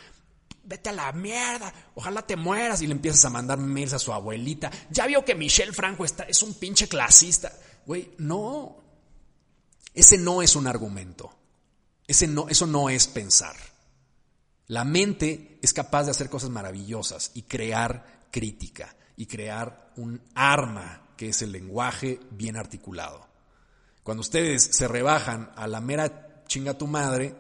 vete 0.64 0.90
a 0.90 0.94
la 0.94 1.12
mierda, 1.12 1.74
ojalá 1.96 2.22
te 2.22 2.36
mueras 2.36 2.82
y 2.82 2.88
le 2.88 2.94
empiezas 2.94 3.26
a 3.26 3.30
mandar 3.30 3.58
mails 3.58 3.94
a 3.94 4.00
su 4.00 4.14
abuelita, 4.14 4.72
ya 4.90 5.06
vio 5.08 5.26
que 5.26 5.36
Michelle 5.36 5.74
Franco 5.74 6.06
está, 6.06 6.24
es 6.24 6.42
un 6.42 6.54
pinche 6.54 6.88
clasista. 6.88 7.52
Güey, 7.88 8.12
no. 8.18 8.76
Ese 9.94 10.18
no 10.18 10.42
es 10.42 10.58
un 10.58 10.68
argumento. 10.68 11.34
Ese 12.06 12.28
no, 12.28 12.50
eso 12.50 12.68
no 12.68 12.90
es 12.90 13.08
pensar. 13.08 13.56
La 14.68 14.84
mente 14.84 15.58
es 15.62 15.72
capaz 15.72 16.04
de 16.04 16.12
hacer 16.12 16.30
cosas 16.30 16.50
maravillosas 16.50 17.32
y 17.34 17.44
crear 17.44 18.28
crítica 18.30 18.94
y 19.16 19.26
crear 19.26 19.94
un 19.96 20.22
arma 20.36 21.14
que 21.16 21.30
es 21.30 21.42
el 21.42 21.54
lenguaje 21.54 22.20
bien 22.32 22.58
articulado. 22.58 23.26
Cuando 24.04 24.22
ustedes 24.22 24.64
se 24.64 24.90
rebajan 24.90 25.52
a 25.56 25.66
la 25.68 25.80
mera 25.80 26.44
chinga 26.46 26.78
tu 26.78 26.88
madre, 26.88 27.36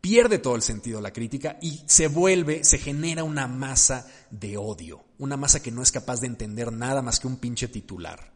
pierde 0.00 0.38
todo 0.38 0.56
el 0.56 0.62
sentido 0.62 1.02
la 1.02 1.12
crítica 1.12 1.58
y 1.60 1.82
se 1.86 2.08
vuelve, 2.08 2.64
se 2.64 2.78
genera 2.78 3.24
una 3.24 3.46
masa 3.46 4.06
de 4.30 4.56
odio, 4.56 5.04
una 5.18 5.36
masa 5.36 5.62
que 5.62 5.70
no 5.70 5.82
es 5.82 5.92
capaz 5.92 6.20
de 6.20 6.28
entender 6.28 6.72
nada 6.72 7.02
más 7.02 7.20
que 7.20 7.26
un 7.26 7.36
pinche 7.36 7.68
titular. 7.68 8.31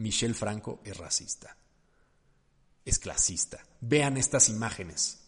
Michel 0.00 0.34
Franco 0.34 0.80
es 0.82 0.96
racista, 0.96 1.56
es 2.84 2.98
clasista. 2.98 3.64
Vean 3.80 4.16
estas 4.16 4.48
imágenes. 4.48 5.18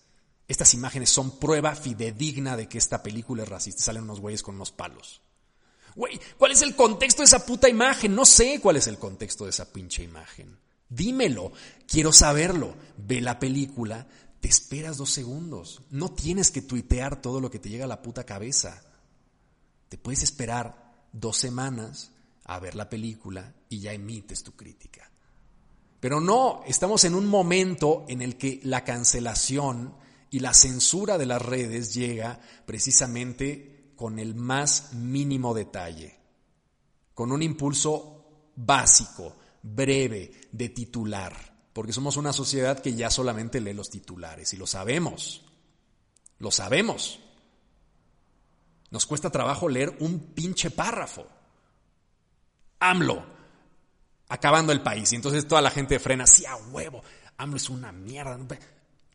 Estas 0.49 0.75
imágenes 0.75 1.11
son 1.11 1.38
prueba 1.38 1.75
fidedigna 1.75 2.57
de 2.57 2.69
que 2.69 2.79
esta 2.79 3.02
película 3.02 3.43
es 3.43 3.49
racista. 3.49 3.83
Salen 3.83 4.05
unos 4.05 4.21
güeyes 4.21 4.43
con 4.43 4.55
unos 4.55 4.73
palos. 4.73 5.21
Güey, 5.95 6.19
¿cuál 6.38 6.52
es 6.52 6.62
el 6.62 6.75
contexto 6.75 7.21
de 7.21 7.26
esa 7.26 7.45
puta 7.45 7.69
imagen? 7.69 8.14
No 8.14 8.25
sé 8.25 8.61
cuál 8.61 8.76
es 8.76 8.87
el 8.87 8.99
contexto 8.99 9.45
de 9.45 9.50
esa 9.50 9.73
pinche 9.73 10.02
imagen. 10.02 10.59
Dímelo, 10.88 11.52
quiero 11.87 12.12
saberlo. 12.12 12.75
Ve 12.97 13.21
la 13.21 13.38
película, 13.38 14.07
te 14.41 14.49
esperas 14.49 14.97
dos 14.97 15.11
segundos. 15.11 15.83
No 15.91 16.12
tienes 16.12 16.50
que 16.50 16.62
tuitear 16.62 17.21
todo 17.21 17.41
lo 17.41 17.50
que 17.50 17.59
te 17.59 17.69
llega 17.69 17.85
a 17.85 17.88
la 17.88 18.02
puta 18.02 18.25
cabeza. 18.25 18.83
Te 19.91 19.99
puedes 19.99 20.23
esperar 20.23 20.95
dos 21.12 21.37
semanas 21.37 22.12
a 22.45 22.59
ver 22.59 22.75
la 22.75 22.89
película 22.89 23.55
y 23.69 23.81
ya 23.81 23.93
emites 23.93 24.43
tu 24.43 24.53
crítica. 24.53 25.11
Pero 26.01 26.21
no, 26.21 26.63
estamos 26.67 27.05
en 27.05 27.15
un 27.15 27.27
momento 27.27 28.05
en 28.09 28.23
el 28.23 28.37
que 28.37 28.61
la 28.65 28.83
cancelación 28.85 29.95
y 30.31 30.41
la 30.41 30.55
censura 30.55 31.19
de 31.19 31.27
las 31.27 31.41
redes 31.41 31.95
llega 31.95 32.41
precisamente 32.67 33.93
con 33.95 34.19
el 34.19 34.35
más 34.35 34.95
mínimo 34.95 35.55
detalle, 35.55 36.19
con 37.15 37.31
un 37.31 37.43
impulso 37.43 38.51
básico, 38.57 39.37
breve, 39.63 40.33
de 40.51 40.71
titular, 40.71 41.69
porque 41.73 41.93
somos 41.93 42.17
una 42.17 42.33
sociedad 42.33 42.81
que 42.81 42.95
ya 42.95 43.11
solamente 43.11 43.61
lee 43.61 43.75
los 43.75 43.91
titulares 43.91 44.53
y 44.53 44.57
lo 44.57 44.67
sabemos, 44.67 45.45
lo 46.39 46.51
sabemos. 46.51 47.21
Nos 48.91 49.07
cuesta 49.07 49.31
trabajo 49.31 49.69
leer 49.69 49.97
un 50.01 50.19
pinche 50.35 50.71
párrafo. 50.71 51.27
AMLO, 52.83 53.25
acabando 54.29 54.73
el 54.73 54.83
país. 54.83 55.12
Y 55.12 55.17
entonces 55.17 55.47
toda 55.47 55.62
la 55.62 55.71
gente 55.71 56.01
frena, 56.01 56.27
sí, 56.27 56.45
a 56.45 56.57
huevo, 56.57 57.03
AMLO 57.37 57.57
es 57.57 57.71
una 57.71 57.93
mierda. 57.93 58.39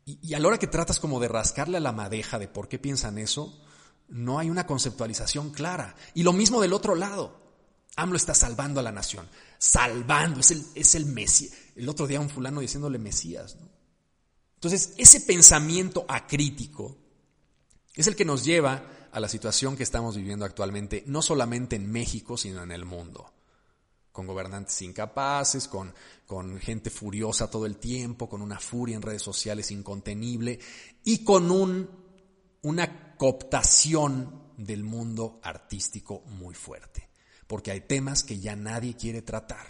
Y, 0.05 0.19
y 0.21 0.33
a 0.33 0.39
la 0.39 0.47
hora 0.47 0.57
que 0.57 0.67
tratas 0.67 1.00
como 1.00 1.19
de 1.19 1.27
rascarle 1.27 1.77
a 1.77 1.81
la 1.81 1.91
madeja 1.91 2.39
de 2.39 2.47
por 2.47 2.69
qué 2.69 2.79
piensan 2.79 3.17
eso, 3.17 3.62
no 4.07 4.39
hay 4.39 4.50
una 4.50 4.65
conceptualización 4.65 5.51
clara. 5.51 5.95
Y 6.13 6.24
lo 6.24 6.33
mismo 6.33 6.62
del 6.62 6.74
otro 6.74 6.95
lado. 6.95 7.45
AMLO 7.97 8.15
está 8.15 8.33
salvando 8.33 8.79
a 8.79 8.83
la 8.83 8.91
nación. 8.91 9.27
Salvando, 9.57 10.39
es 10.39 10.51
el, 10.51 10.63
es 10.75 10.95
el 10.95 11.05
Mesías. 11.07 11.51
El 11.75 11.89
otro 11.89 12.07
día 12.07 12.21
un 12.21 12.29
fulano 12.29 12.62
diciéndole 12.62 13.00
Mesías. 13.00 13.57
Entonces, 14.55 14.93
ese 14.97 15.21
pensamiento 15.21 16.05
acrítico 16.07 16.95
es 17.95 18.07
el 18.07 18.15
que 18.15 18.24
nos 18.24 18.45
lleva 18.45 18.83
a 19.12 19.19
la 19.19 19.27
situación 19.27 19.75
que 19.75 19.83
estamos 19.83 20.15
viviendo 20.15 20.45
actualmente, 20.45 21.03
no 21.07 21.21
solamente 21.21 21.75
en 21.75 21.91
México, 21.91 22.38
sino 22.38 22.62
en 22.62 22.71
el 22.71 22.86
mundo 22.86 23.33
con 24.17 24.25
gobernantes 24.25 24.81
incapaces, 24.81 25.67
con, 25.67 25.93
con, 26.25 26.59
gente 26.59 26.89
furiosa 26.89 27.51
todo 27.51 27.67
el 27.67 27.77
tiempo, 27.77 28.27
con 28.27 28.41
una 28.41 28.59
furia 28.59 28.95
en 28.95 29.03
redes 29.03 29.21
sociales 29.21 29.69
incontenible 29.69 30.57
y 31.03 31.24
con 31.24 31.51
un, 31.51 31.88
una 32.63 33.15
cooptación 33.15 34.53
del 34.57 34.83
mundo 34.83 35.39
artístico 35.43 36.24
muy 36.25 36.55
fuerte. 36.55 37.07
Porque 37.45 37.69
hay 37.69 37.81
temas 37.81 38.24
que 38.24 38.39
ya 38.39 38.55
nadie 38.55 38.95
quiere 38.95 39.21
tratar, 39.21 39.67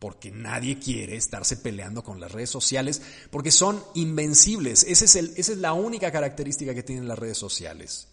porque 0.00 0.32
nadie 0.32 0.80
quiere 0.80 1.14
estarse 1.14 1.56
peleando 1.56 2.02
con 2.02 2.18
las 2.18 2.32
redes 2.32 2.50
sociales, 2.50 3.02
porque 3.30 3.52
son 3.52 3.80
invencibles. 3.94 4.82
Ese 4.82 5.04
es 5.04 5.14
el, 5.14 5.32
esa 5.36 5.52
es 5.52 5.58
la 5.58 5.74
única 5.74 6.10
característica 6.10 6.74
que 6.74 6.82
tienen 6.82 7.06
las 7.06 7.20
redes 7.20 7.38
sociales. 7.38 8.08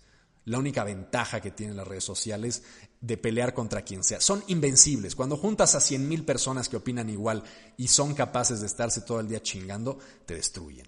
La 0.45 0.59
única 0.59 0.83
ventaja 0.83 1.41
que 1.41 1.49
tienen 1.49 1.77
las 1.77 1.87
redes 1.87 2.03
sociales 2.03 2.61
de 3.01 3.17
pelear 3.17 3.53
contra 3.53 3.81
quien 3.81 4.03
sea. 4.03 4.21
Son 4.21 4.43
invencibles. 4.47 5.15
Cuando 5.15 5.35
juntas 5.35 5.73
a 5.75 5.79
100.000 5.79 6.23
personas 6.23 6.69
que 6.69 6.77
opinan 6.77 7.09
igual 7.09 7.43
y 7.75 7.87
son 7.87 8.13
capaces 8.13 8.61
de 8.61 8.67
estarse 8.67 9.01
todo 9.01 9.19
el 9.19 9.27
día 9.27 9.41
chingando, 9.41 9.97
te 10.25 10.35
destruyen. 10.35 10.87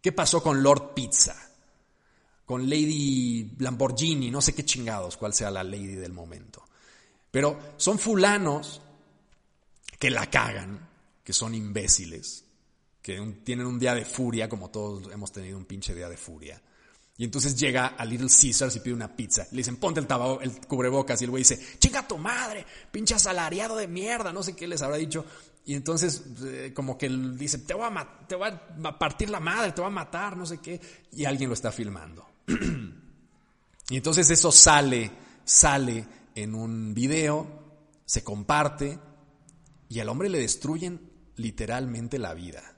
¿Qué 0.00 0.12
pasó 0.12 0.42
con 0.42 0.62
Lord 0.62 0.94
Pizza? 0.94 1.36
Con 2.46 2.68
Lady 2.68 3.52
Lamborghini, 3.58 4.30
no 4.30 4.40
sé 4.40 4.54
qué 4.54 4.64
chingados, 4.64 5.18
cuál 5.18 5.34
sea 5.34 5.50
la 5.50 5.62
lady 5.62 5.96
del 5.96 6.14
momento. 6.14 6.64
Pero 7.30 7.58
son 7.76 7.98
fulanos 7.98 8.80
que 9.98 10.10
la 10.10 10.30
cagan, 10.30 10.88
que 11.22 11.34
son 11.34 11.54
imbéciles, 11.54 12.44
que 13.02 13.20
tienen 13.44 13.66
un 13.66 13.78
día 13.78 13.94
de 13.94 14.06
furia, 14.06 14.48
como 14.48 14.70
todos 14.70 15.12
hemos 15.12 15.30
tenido 15.30 15.58
un 15.58 15.66
pinche 15.66 15.94
día 15.94 16.08
de 16.08 16.16
furia 16.16 16.62
y 17.20 17.24
entonces 17.24 17.56
llega 17.56 17.88
a 17.88 18.04
Little 18.04 18.28
Caesars 18.28 18.76
y 18.76 18.80
pide 18.80 18.94
una 18.94 19.14
pizza. 19.14 19.48
Le 19.50 19.58
dicen, 19.58 19.76
ponte 19.76 19.98
el, 19.98 20.06
el 20.40 20.66
cubrebocas. 20.68 21.20
Y 21.20 21.24
el 21.24 21.30
güey 21.30 21.40
dice, 21.40 21.60
chinga 21.80 22.06
tu 22.06 22.16
madre, 22.16 22.64
pinche 22.92 23.16
asalariado 23.16 23.74
de 23.74 23.88
mierda. 23.88 24.32
No 24.32 24.44
sé 24.44 24.54
qué 24.54 24.68
les 24.68 24.82
habrá 24.82 24.98
dicho. 24.98 25.24
Y 25.64 25.74
entonces, 25.74 26.22
eh, 26.44 26.72
como 26.72 26.96
que 26.96 27.06
él 27.06 27.36
dice, 27.36 27.58
te 27.58 27.74
voy, 27.74 27.88
a 27.90 28.18
te 28.28 28.36
voy 28.36 28.48
a 28.50 28.98
partir 28.98 29.30
la 29.30 29.40
madre, 29.40 29.72
te 29.72 29.80
voy 29.80 29.90
a 29.90 29.92
matar, 29.92 30.36
no 30.36 30.46
sé 30.46 30.58
qué. 30.58 30.80
Y 31.10 31.24
alguien 31.24 31.50
lo 31.50 31.54
está 31.54 31.72
filmando. 31.72 32.24
y 33.90 33.96
entonces 33.96 34.30
eso 34.30 34.52
sale, 34.52 35.10
sale 35.44 36.06
en 36.36 36.54
un 36.54 36.94
video, 36.94 37.48
se 38.04 38.22
comparte. 38.22 38.96
Y 39.88 39.98
al 39.98 40.08
hombre 40.08 40.28
le 40.28 40.38
destruyen 40.38 41.10
literalmente 41.34 42.16
la 42.16 42.32
vida. 42.32 42.76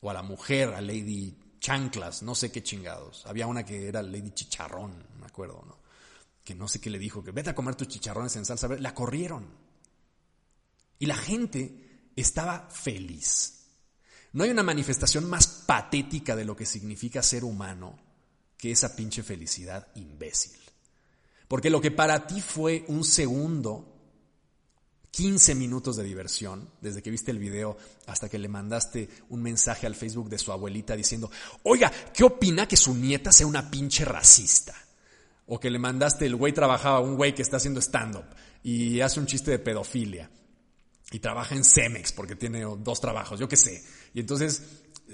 O 0.00 0.08
a 0.08 0.14
la 0.14 0.22
mujer, 0.22 0.72
a 0.74 0.80
Lady 0.80 1.36
chanclas, 1.60 2.22
no 2.22 2.34
sé 2.34 2.50
qué 2.50 2.62
chingados. 2.62 3.24
Había 3.26 3.46
una 3.46 3.64
que 3.64 3.86
era 3.86 4.02
Lady 4.02 4.32
Chicharrón, 4.32 5.06
me 5.20 5.26
acuerdo, 5.26 5.62
¿no? 5.66 5.78
Que 6.42 6.54
no 6.54 6.66
sé 6.66 6.80
qué 6.80 6.90
le 6.90 6.98
dijo, 6.98 7.22
que 7.22 7.30
vete 7.30 7.50
a 7.50 7.54
comer 7.54 7.76
tus 7.76 7.88
chicharrones 7.88 8.34
en 8.36 8.44
salsa. 8.46 8.66
La 8.68 8.94
corrieron. 8.94 9.46
Y 10.98 11.06
la 11.06 11.16
gente 11.16 12.10
estaba 12.16 12.68
feliz. 12.70 13.66
No 14.32 14.44
hay 14.44 14.50
una 14.50 14.62
manifestación 14.62 15.28
más 15.28 15.46
patética 15.46 16.34
de 16.34 16.44
lo 16.44 16.56
que 16.56 16.66
significa 16.66 17.22
ser 17.22 17.44
humano 17.44 17.98
que 18.56 18.70
esa 18.72 18.96
pinche 18.96 19.22
felicidad 19.22 19.88
imbécil. 19.94 20.58
Porque 21.46 21.70
lo 21.70 21.80
que 21.80 21.90
para 21.90 22.26
ti 22.26 22.40
fue 22.40 22.84
un 22.88 23.04
segundo 23.04 23.99
15 25.10 25.54
minutos 25.54 25.96
de 25.96 26.04
diversión, 26.04 26.68
desde 26.80 27.02
que 27.02 27.10
viste 27.10 27.30
el 27.30 27.38
video 27.38 27.76
hasta 28.06 28.28
que 28.28 28.38
le 28.38 28.48
mandaste 28.48 29.08
un 29.28 29.42
mensaje 29.42 29.86
al 29.86 29.94
Facebook 29.94 30.28
de 30.28 30.38
su 30.38 30.52
abuelita 30.52 30.94
diciendo, 30.94 31.30
oiga, 31.64 31.90
¿qué 32.14 32.24
opina 32.24 32.68
que 32.68 32.76
su 32.76 32.94
nieta 32.94 33.32
sea 33.32 33.46
una 33.46 33.70
pinche 33.70 34.04
racista? 34.04 34.74
O 35.46 35.58
que 35.58 35.70
le 35.70 35.78
mandaste, 35.78 36.26
el 36.26 36.36
güey 36.36 36.52
trabajaba, 36.52 37.00
un 37.00 37.16
güey 37.16 37.34
que 37.34 37.42
está 37.42 37.56
haciendo 37.56 37.80
stand-up 37.80 38.24
y 38.62 39.00
hace 39.00 39.18
un 39.18 39.26
chiste 39.26 39.50
de 39.50 39.58
pedofilia 39.58 40.30
y 41.10 41.18
trabaja 41.18 41.56
en 41.56 41.64
Cemex 41.64 42.12
porque 42.12 42.36
tiene 42.36 42.60
dos 42.60 43.00
trabajos, 43.00 43.40
yo 43.40 43.48
qué 43.48 43.56
sé. 43.56 43.82
Y 44.14 44.20
entonces 44.20 44.62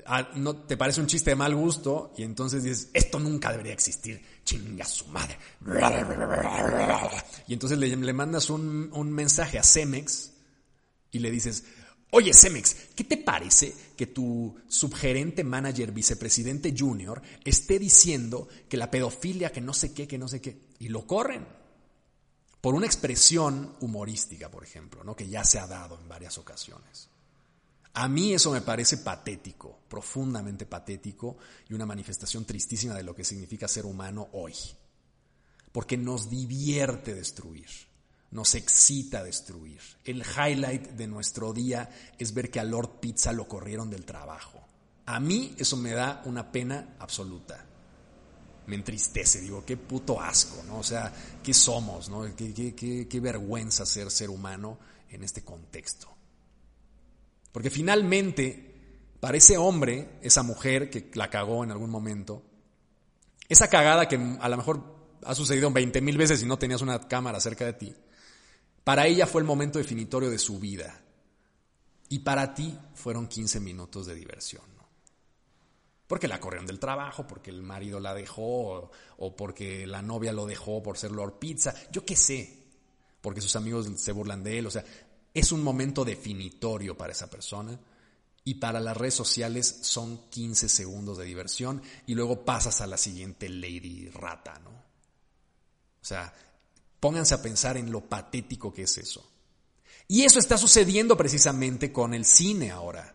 Ah, 0.05 0.29
no 0.35 0.57
te 0.57 0.77
parece 0.77 1.01
un 1.01 1.07
chiste 1.07 1.31
de 1.31 1.37
mal 1.37 1.55
gusto 1.55 2.13
y 2.17 2.23
entonces 2.23 2.63
dices, 2.63 2.91
esto 2.93 3.19
nunca 3.19 3.51
debería 3.51 3.73
existir, 3.73 4.21
chinga 4.47 4.87
su 4.87 5.07
madre. 5.09 5.37
Y 7.47 7.53
entonces 7.53 7.77
le, 7.77 7.95
le 7.95 8.13
mandas 8.15 8.49
un, 8.49 8.91
un, 8.95 9.13
mensaje 9.13 9.59
a 9.59 9.63
Cemex 9.63 10.31
y 11.11 11.19
le 11.19 11.31
dices, 11.31 11.65
oye 12.13 12.33
Cemex, 12.33 12.75
¿qué 12.95 13.05
te 13.05 13.19
parece 13.19 13.75
que 13.97 14.07
tu 14.07 14.57
subgerente 14.69 15.45
manager, 15.45 15.93
vicepresidente 15.93 16.75
junior, 16.77 17.21
esté 17.45 17.79
diciendo 17.79 18.49
que 18.69 18.79
la 18.79 18.91
pedofilia, 18.91 19.53
que 19.53 19.61
no 19.61 19.75
sé 19.75 19.93
qué, 19.93 20.07
que 20.07 20.17
no 20.17 20.29
sé 20.29 20.41
qué? 20.41 20.57
Y 20.79 20.89
lo 20.89 21.07
corren. 21.07 21.47
Por 22.61 22.75
una 22.75 22.87
expresión 22.87 23.77
humorística, 23.81 24.51
por 24.51 24.65
ejemplo, 24.65 25.05
¿no? 25.05 25.15
que 25.15 25.29
ya 25.29 25.45
se 25.45 25.59
ha 25.59 25.67
dado 25.67 25.99
en 26.01 26.09
varias 26.09 26.39
ocasiones. 26.39 27.11
A 27.99 28.09
mí 28.09 28.35
eso 28.35 28.51
me 28.51 28.61
parece 28.61 28.99
patético, 28.99 29.81
profundamente 29.89 30.67
patético 30.67 31.39
y 31.67 31.73
una 31.73 31.87
manifestación 31.87 32.45
tristísima 32.45 32.93
de 32.93 33.03
lo 33.03 33.15
que 33.15 33.25
significa 33.25 33.67
ser 33.67 33.87
humano 33.87 34.29
hoy. 34.33 34.53
Porque 35.73 35.97
nos 35.97 36.29
divierte 36.29 37.15
destruir, 37.15 37.71
nos 38.33 38.55
excita 38.55 39.25
destruir. 39.25 39.81
El 40.05 40.23
highlight 40.23 40.91
de 40.91 41.07
nuestro 41.07 41.55
día 41.55 41.89
es 42.19 42.35
ver 42.35 42.51
que 42.51 42.61
a 42.61 42.65
Lord 42.65 43.01
Pizza 43.01 43.33
lo 43.33 43.49
corrieron 43.49 43.89
del 43.89 44.05
trabajo. 44.05 44.63
A 45.07 45.19
mí 45.19 45.55
eso 45.57 45.79
me 45.79 45.93
da 45.93 46.21
una 46.27 46.53
pena 46.53 46.97
absoluta. 46.99 47.65
Me 48.67 48.75
entristece, 48.75 49.41
digo, 49.41 49.65
qué 49.65 49.79
puto 49.79 50.21
asco, 50.21 50.63
¿no? 50.65 50.81
O 50.81 50.85
sea, 50.85 51.11
¿qué 51.43 51.55
somos, 51.55 52.11
no? 52.11 52.25
Qué, 52.37 52.75
qué, 52.75 53.09
qué 53.09 53.21
vergüenza 53.21 53.87
ser 53.87 54.11
ser 54.11 54.29
humano 54.29 54.79
en 55.09 55.25
este 55.25 55.43
contexto. 55.43 56.16
Porque 57.57 57.71
finalmente, 57.71 58.75
para 59.19 59.39
ese 59.39 59.57
hombre, 59.57 60.19
esa 60.21 60.43
mujer 60.43 60.91
que 60.91 61.11
la 61.15 61.31
cagó 61.31 61.65
en 61.65 61.71
algún 61.71 61.89
momento, 61.89 62.43
esa 63.49 63.71
cagada 63.71 64.07
que 64.07 64.17
a 64.17 64.49
lo 64.51 64.57
mejor 64.59 64.83
ha 65.25 65.35
sucedido 65.35 65.71
20 65.71 66.03
mil 66.03 66.19
veces 66.19 66.43
y 66.43 66.45
no 66.45 66.59
tenías 66.59 66.83
una 66.83 67.09
cámara 67.09 67.41
cerca 67.41 67.65
de 67.65 67.73
ti, 67.73 67.97
para 68.85 69.07
ella 69.07 69.27
fue 69.27 69.41
el 69.41 69.47
momento 69.47 69.79
definitorio 69.79 70.29
de 70.29 70.39
su 70.39 70.59
vida. 70.59 71.01
Y 72.11 72.19
para 72.19 72.53
ti 72.53 72.79
fueron 72.93 73.27
15 73.27 73.59
minutos 73.61 74.05
de 74.05 74.15
diversión. 74.15 74.65
Porque 76.07 76.29
la 76.29 76.39
corrieron 76.39 76.67
del 76.67 76.79
trabajo, 76.79 77.27
porque 77.27 77.49
el 77.49 77.63
marido 77.63 78.01
la 78.01 78.13
dejó, 78.13 78.43
o, 78.43 78.91
o 79.17 79.35
porque 79.35 79.87
la 79.87 80.03
novia 80.03 80.35
lo 80.35 80.45
dejó 80.45 80.83
por 80.83 80.99
ser 80.99 81.11
Lord 81.11 81.39
Pizza, 81.39 81.75
yo 81.91 82.05
qué 82.05 82.17
sé, 82.17 82.67
porque 83.23 83.41
sus 83.41 83.57
amigos 83.57 83.89
se 83.97 84.13
burlan 84.13 84.45
de 84.45 84.59
él, 84.59 84.67
o 84.67 84.71
sea, 84.71 84.85
es 85.39 85.53
un 85.53 85.63
momento 85.63 86.05
definitorio 86.05 86.97
para 86.97 87.13
esa 87.13 87.29
persona 87.29 87.79
y 88.45 88.55
para 88.55 88.81
las 88.81 88.97
redes 88.97 89.15
sociales 89.15 89.79
son 89.83 90.29
15 90.31 90.69
segundos 90.69 91.19
de 91.19 91.25
diversión 91.25 91.83
y 92.07 92.15
luego 92.15 92.45
pasas 92.45 92.81
a 92.81 92.87
la 92.87 92.97
siguiente 92.97 93.49
lady 93.49 94.09
rata, 94.11 94.59
¿no? 94.61 94.71
O 94.71 96.09
sea, 96.09 96.33
Pónganse 97.01 97.35
a 97.35 97.43
pensar 97.43 97.77
en 97.77 97.93
lo 97.93 98.09
patético 98.09 98.73
que 98.73 98.83
es 98.83 98.99
eso. 98.99 99.25
Y 100.09 100.23
eso 100.23 100.39
está 100.39 100.57
sucediendo 100.57 101.17
precisamente 101.17 101.93
con 101.93 102.15
el 102.15 102.25
cine 102.25 102.71
ahora. 102.71 103.15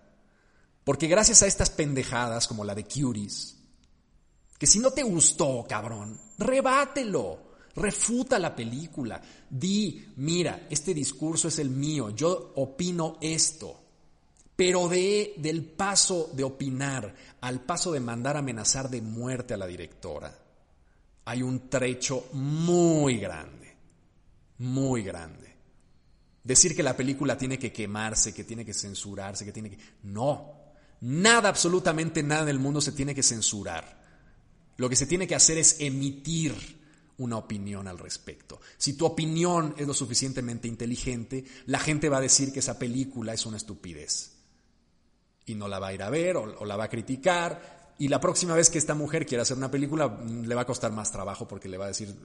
Porque 0.83 1.07
gracias 1.07 1.43
a 1.43 1.47
estas 1.47 1.69
pendejadas 1.69 2.47
como 2.47 2.63
la 2.63 2.75
de 2.75 2.85
Curies, 2.85 3.57
que 4.57 4.67
si 4.67 4.79
no 4.79 4.91
te 4.91 5.03
gustó, 5.03 5.65
cabrón, 5.67 6.19
rebátelo, 6.37 7.50
refuta 7.75 8.39
la 8.39 8.55
película, 8.55 9.21
di, 9.49 10.05
mira, 10.17 10.67
este 10.69 10.93
discurso 10.93 11.47
es 11.47 11.59
el 11.59 11.69
mío, 11.69 12.09
yo 12.11 12.53
opino 12.55 13.17
esto. 13.21 13.77
Pero 14.55 14.87
de, 14.87 15.33
del 15.37 15.63
paso 15.63 16.29
de 16.33 16.43
opinar 16.43 17.15
al 17.41 17.61
paso 17.61 17.91
de 17.91 17.99
mandar 17.99 18.37
amenazar 18.37 18.89
de 18.89 19.01
muerte 19.01 19.53
a 19.53 19.57
la 19.57 19.65
directora, 19.65 20.37
hay 21.25 21.41
un 21.41 21.69
trecho 21.69 22.27
muy 22.33 23.17
grande, 23.17 23.75
muy 24.59 25.03
grande. 25.03 25.55
Decir 26.43 26.75
que 26.75 26.83
la 26.83 26.97
película 26.97 27.37
tiene 27.37 27.57
que 27.57 27.71
quemarse, 27.71 28.33
que 28.33 28.43
tiene 28.43 28.65
que 28.65 28.73
censurarse, 28.73 29.45
que 29.45 29.51
tiene 29.51 29.69
que... 29.69 29.77
No, 30.03 30.53
nada, 31.01 31.49
absolutamente 31.49 32.23
nada 32.23 32.43
en 32.43 32.49
el 32.49 32.59
mundo 32.59 32.81
se 32.81 32.91
tiene 32.91 33.13
que 33.13 33.23
censurar. 33.23 34.01
Lo 34.77 34.89
que 34.89 34.95
se 34.95 35.05
tiene 35.05 35.27
que 35.27 35.35
hacer 35.35 35.57
es 35.57 35.77
emitir 35.79 36.80
una 37.21 37.37
opinión 37.37 37.87
al 37.87 37.99
respecto. 37.99 38.59
Si 38.77 38.93
tu 38.93 39.05
opinión 39.05 39.75
es 39.77 39.85
lo 39.85 39.93
suficientemente 39.93 40.67
inteligente, 40.67 41.45
la 41.67 41.79
gente 41.79 42.09
va 42.09 42.17
a 42.17 42.21
decir 42.21 42.51
que 42.51 42.59
esa 42.59 42.79
película 42.79 43.33
es 43.33 43.45
una 43.45 43.57
estupidez. 43.57 44.31
Y 45.45 45.55
no 45.55 45.67
la 45.67 45.79
va 45.79 45.87
a 45.87 45.93
ir 45.93 46.01
a 46.01 46.09
ver 46.09 46.37
o, 46.37 46.65
la 46.65 46.75
va 46.75 46.85
a 46.85 46.89
criticar 46.89 47.93
y 47.99 48.07
la 48.07 48.19
próxima 48.19 48.55
vez 48.55 48.71
que 48.71 48.79
esta 48.79 48.95
mujer 48.95 49.27
quiera 49.27 49.43
hacer 49.43 49.57
una 49.57 49.69
película, 49.69 50.07
mm, 50.07 50.45
le 50.45 50.55
va 50.55 50.61
a 50.61 50.65
costar 50.65 50.91
más 50.91 51.11
trabajo 51.11 51.47
porque 51.47 51.69
le 51.69 51.77
va 51.77 51.85
a 51.85 51.89
decir, 51.89 52.15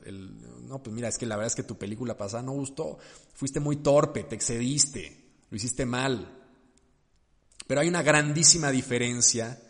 no, 0.62 0.82
pues 0.82 0.94
mira, 0.94 1.08
es 1.08 1.18
que 1.18 1.26
la 1.26 1.36
verdad 1.36 1.48
es 1.48 1.54
que 1.54 1.62
tu 1.62 1.76
película 1.76 2.16
pasada 2.16 2.42
no 2.42 2.52
gustó, 2.52 2.98
fuiste 3.34 3.60
muy 3.60 3.76
torpe, 3.76 4.24
te 4.24 4.34
excediste, 4.34 5.34
lo 5.50 5.56
hiciste 5.56 5.84
mal. 5.84 6.44
Pero 7.66 7.80
hay 7.82 7.88
una 7.88 8.02
grandísima 8.02 8.70
diferencia 8.70 9.60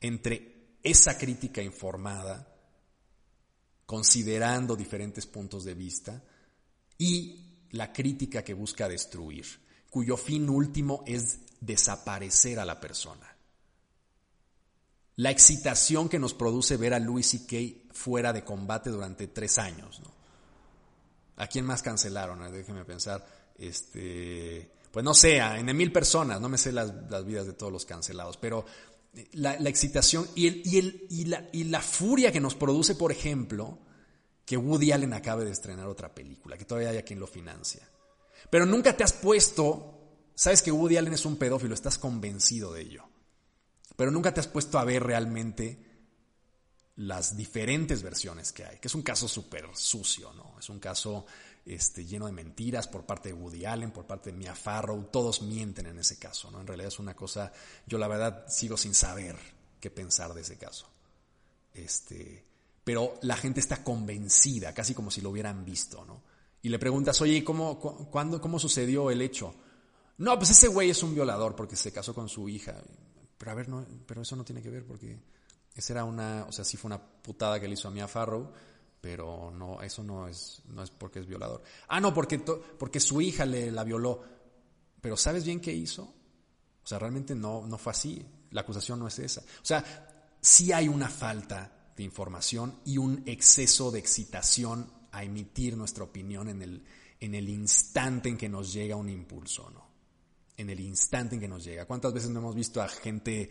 entre 0.00 0.78
esa 0.82 1.16
crítica 1.16 1.62
informada, 1.62 2.55
considerando 3.86 4.76
diferentes 4.76 5.26
puntos 5.26 5.64
de 5.64 5.74
vista, 5.74 6.22
y 6.98 7.64
la 7.70 7.92
crítica 7.92 8.42
que 8.42 8.54
busca 8.54 8.88
destruir, 8.88 9.46
cuyo 9.88 10.16
fin 10.16 10.48
último 10.50 11.04
es 11.06 11.38
desaparecer 11.60 12.58
a 12.58 12.64
la 12.64 12.80
persona 12.80 13.36
la 15.16 15.30
excitación 15.30 16.08
que 16.08 16.18
nos 16.18 16.34
produce 16.34 16.76
ver 16.76 16.92
a 16.92 16.98
Louis 16.98 17.26
C.K. 17.26 17.92
fuera 17.92 18.32
de 18.32 18.44
combate 18.44 18.90
durante 18.90 19.28
tres 19.28 19.58
años. 19.58 20.00
¿A 21.36 21.46
quién 21.46 21.64
más 21.64 21.82
cancelaron? 21.82 22.52
Déjenme 22.52 22.84
pensar. 22.84 23.26
Este, 23.56 24.70
pues 24.90 25.04
no 25.04 25.14
sé, 25.14 25.38
en 25.38 25.74
mil 25.74 25.90
personas, 25.90 26.40
no 26.40 26.50
me 26.50 26.58
sé 26.58 26.70
las, 26.70 26.92
vidas 27.24 27.46
de 27.46 27.54
todos 27.54 27.72
los 27.72 27.86
cancelados, 27.86 28.36
pero 28.36 28.66
la, 29.32 29.54
excitación 29.54 30.26
y, 30.34 30.46
el, 30.46 30.62
y, 30.64 30.78
el, 30.78 31.06
y, 31.10 31.24
la, 31.26 31.48
y 31.52 31.64
la 31.64 31.80
furia 31.80 32.32
que 32.32 32.40
nos 32.40 32.54
produce, 32.54 32.94
por 32.94 33.12
ejemplo, 33.12 33.78
que 34.44 34.56
Woody 34.56 34.92
Allen 34.92 35.12
acabe 35.12 35.44
de 35.44 35.52
estrenar 35.52 35.86
otra 35.86 36.14
película, 36.14 36.56
que 36.56 36.64
todavía 36.64 36.90
haya 36.90 37.02
quien 37.02 37.20
lo 37.20 37.26
financia. 37.26 37.88
Pero 38.50 38.66
nunca 38.66 38.96
te 38.96 39.04
has 39.04 39.12
puesto, 39.12 39.98
sabes 40.34 40.62
que 40.62 40.70
Woody 40.70 40.96
Allen 40.96 41.14
es 41.14 41.24
un 41.24 41.36
pedófilo, 41.36 41.74
estás 41.74 41.98
convencido 41.98 42.72
de 42.72 42.82
ello 42.82 43.08
pero 43.96 44.10
nunca 44.10 44.32
te 44.32 44.40
has 44.40 44.46
puesto 44.46 44.78
a 44.78 44.84
ver 44.84 45.02
realmente 45.02 45.84
las 46.96 47.36
diferentes 47.36 48.02
versiones 48.02 48.52
que 48.52 48.64
hay, 48.64 48.78
que 48.78 48.88
es 48.88 48.94
un 48.94 49.02
caso 49.02 49.26
súper 49.26 49.68
sucio, 49.74 50.32
¿no? 50.34 50.56
Es 50.58 50.68
un 50.68 50.78
caso 50.78 51.26
este, 51.66 52.06
lleno 52.06 52.26
de 52.26 52.32
mentiras 52.32 52.86
por 52.86 53.04
parte 53.04 53.30
de 53.30 53.34
Woody 53.34 53.64
Allen, 53.64 53.90
por 53.90 54.06
parte 54.06 54.30
de 54.30 54.38
Mia 54.38 54.54
Farrow, 54.54 55.08
todos 55.10 55.42
mienten 55.42 55.86
en 55.86 55.98
ese 55.98 56.16
caso, 56.18 56.50
¿no? 56.50 56.60
En 56.60 56.66
realidad 56.66 56.88
es 56.88 56.98
una 57.00 57.14
cosa, 57.16 57.52
yo 57.86 57.98
la 57.98 58.06
verdad 58.06 58.44
sigo 58.48 58.76
sin 58.76 58.94
saber 58.94 59.36
qué 59.80 59.90
pensar 59.90 60.32
de 60.32 60.42
ese 60.42 60.56
caso. 60.56 60.88
Este, 61.74 62.44
pero 62.84 63.18
la 63.22 63.36
gente 63.36 63.58
está 63.58 63.82
convencida, 63.82 64.72
casi 64.72 64.94
como 64.94 65.10
si 65.10 65.20
lo 65.20 65.30
hubieran 65.30 65.64
visto, 65.64 66.04
¿no? 66.04 66.22
Y 66.62 66.68
le 66.68 66.78
preguntas, 66.78 67.20
oye, 67.20 67.42
¿cómo, 67.42 67.78
cuándo, 67.78 68.40
cómo 68.40 68.60
sucedió 68.60 69.10
el 69.10 69.20
hecho? 69.20 69.54
No, 70.18 70.38
pues 70.38 70.50
ese 70.50 70.68
güey 70.68 70.90
es 70.90 71.02
un 71.02 71.14
violador 71.14 71.56
porque 71.56 71.76
se 71.76 71.92
casó 71.92 72.14
con 72.14 72.28
su 72.28 72.48
hija. 72.48 72.76
Pero 73.36 73.50
a 73.50 73.54
ver, 73.54 73.68
no, 73.68 73.84
pero 74.06 74.22
eso 74.22 74.36
no 74.36 74.44
tiene 74.44 74.62
que 74.62 74.70
ver 74.70 74.86
porque 74.86 75.18
esa 75.74 75.92
era 75.92 76.04
una, 76.04 76.46
o 76.48 76.52
sea, 76.52 76.64
sí 76.64 76.76
fue 76.76 76.88
una 76.88 77.02
putada 77.02 77.60
que 77.60 77.68
le 77.68 77.74
hizo 77.74 77.88
a 77.88 77.90
Mia 77.90 78.08
Farrow, 78.08 78.52
pero 79.06 79.52
no, 79.52 79.80
eso 79.82 80.02
no 80.02 80.26
es, 80.26 80.62
no 80.66 80.82
es 80.82 80.90
porque 80.90 81.20
es 81.20 81.28
violador. 81.28 81.62
Ah, 81.86 82.00
no, 82.00 82.12
porque, 82.12 82.40
porque 82.40 82.98
su 82.98 83.20
hija 83.20 83.46
le 83.46 83.70
la 83.70 83.84
violó. 83.84 84.20
Pero 85.00 85.16
¿sabes 85.16 85.44
bien 85.44 85.60
qué 85.60 85.72
hizo? 85.72 86.02
O 86.02 86.86
sea, 86.86 86.98
realmente 86.98 87.32
no, 87.32 87.64
no 87.68 87.78
fue 87.78 87.92
así. 87.92 88.26
La 88.50 88.62
acusación 88.62 88.98
no 88.98 89.06
es 89.06 89.16
esa. 89.20 89.42
O 89.42 89.64
sea, 89.64 90.34
sí 90.40 90.72
hay 90.72 90.88
una 90.88 91.08
falta 91.08 91.92
de 91.96 92.02
información 92.02 92.80
y 92.84 92.98
un 92.98 93.22
exceso 93.26 93.92
de 93.92 94.00
excitación 94.00 94.90
a 95.12 95.22
emitir 95.22 95.76
nuestra 95.76 96.02
opinión 96.02 96.48
en 96.48 96.62
el, 96.62 96.84
en 97.20 97.36
el 97.36 97.48
instante 97.48 98.28
en 98.28 98.36
que 98.36 98.48
nos 98.48 98.72
llega 98.72 98.96
un 98.96 99.08
impulso, 99.08 99.70
¿no? 99.70 99.86
en 100.56 100.68
el 100.68 100.80
instante 100.80 101.36
en 101.36 101.40
que 101.40 101.46
nos 101.46 101.62
llega. 101.62 101.84
¿Cuántas 101.84 102.12
veces 102.12 102.30
no 102.30 102.40
hemos 102.40 102.56
visto 102.56 102.82
a 102.82 102.88
gente, 102.88 103.50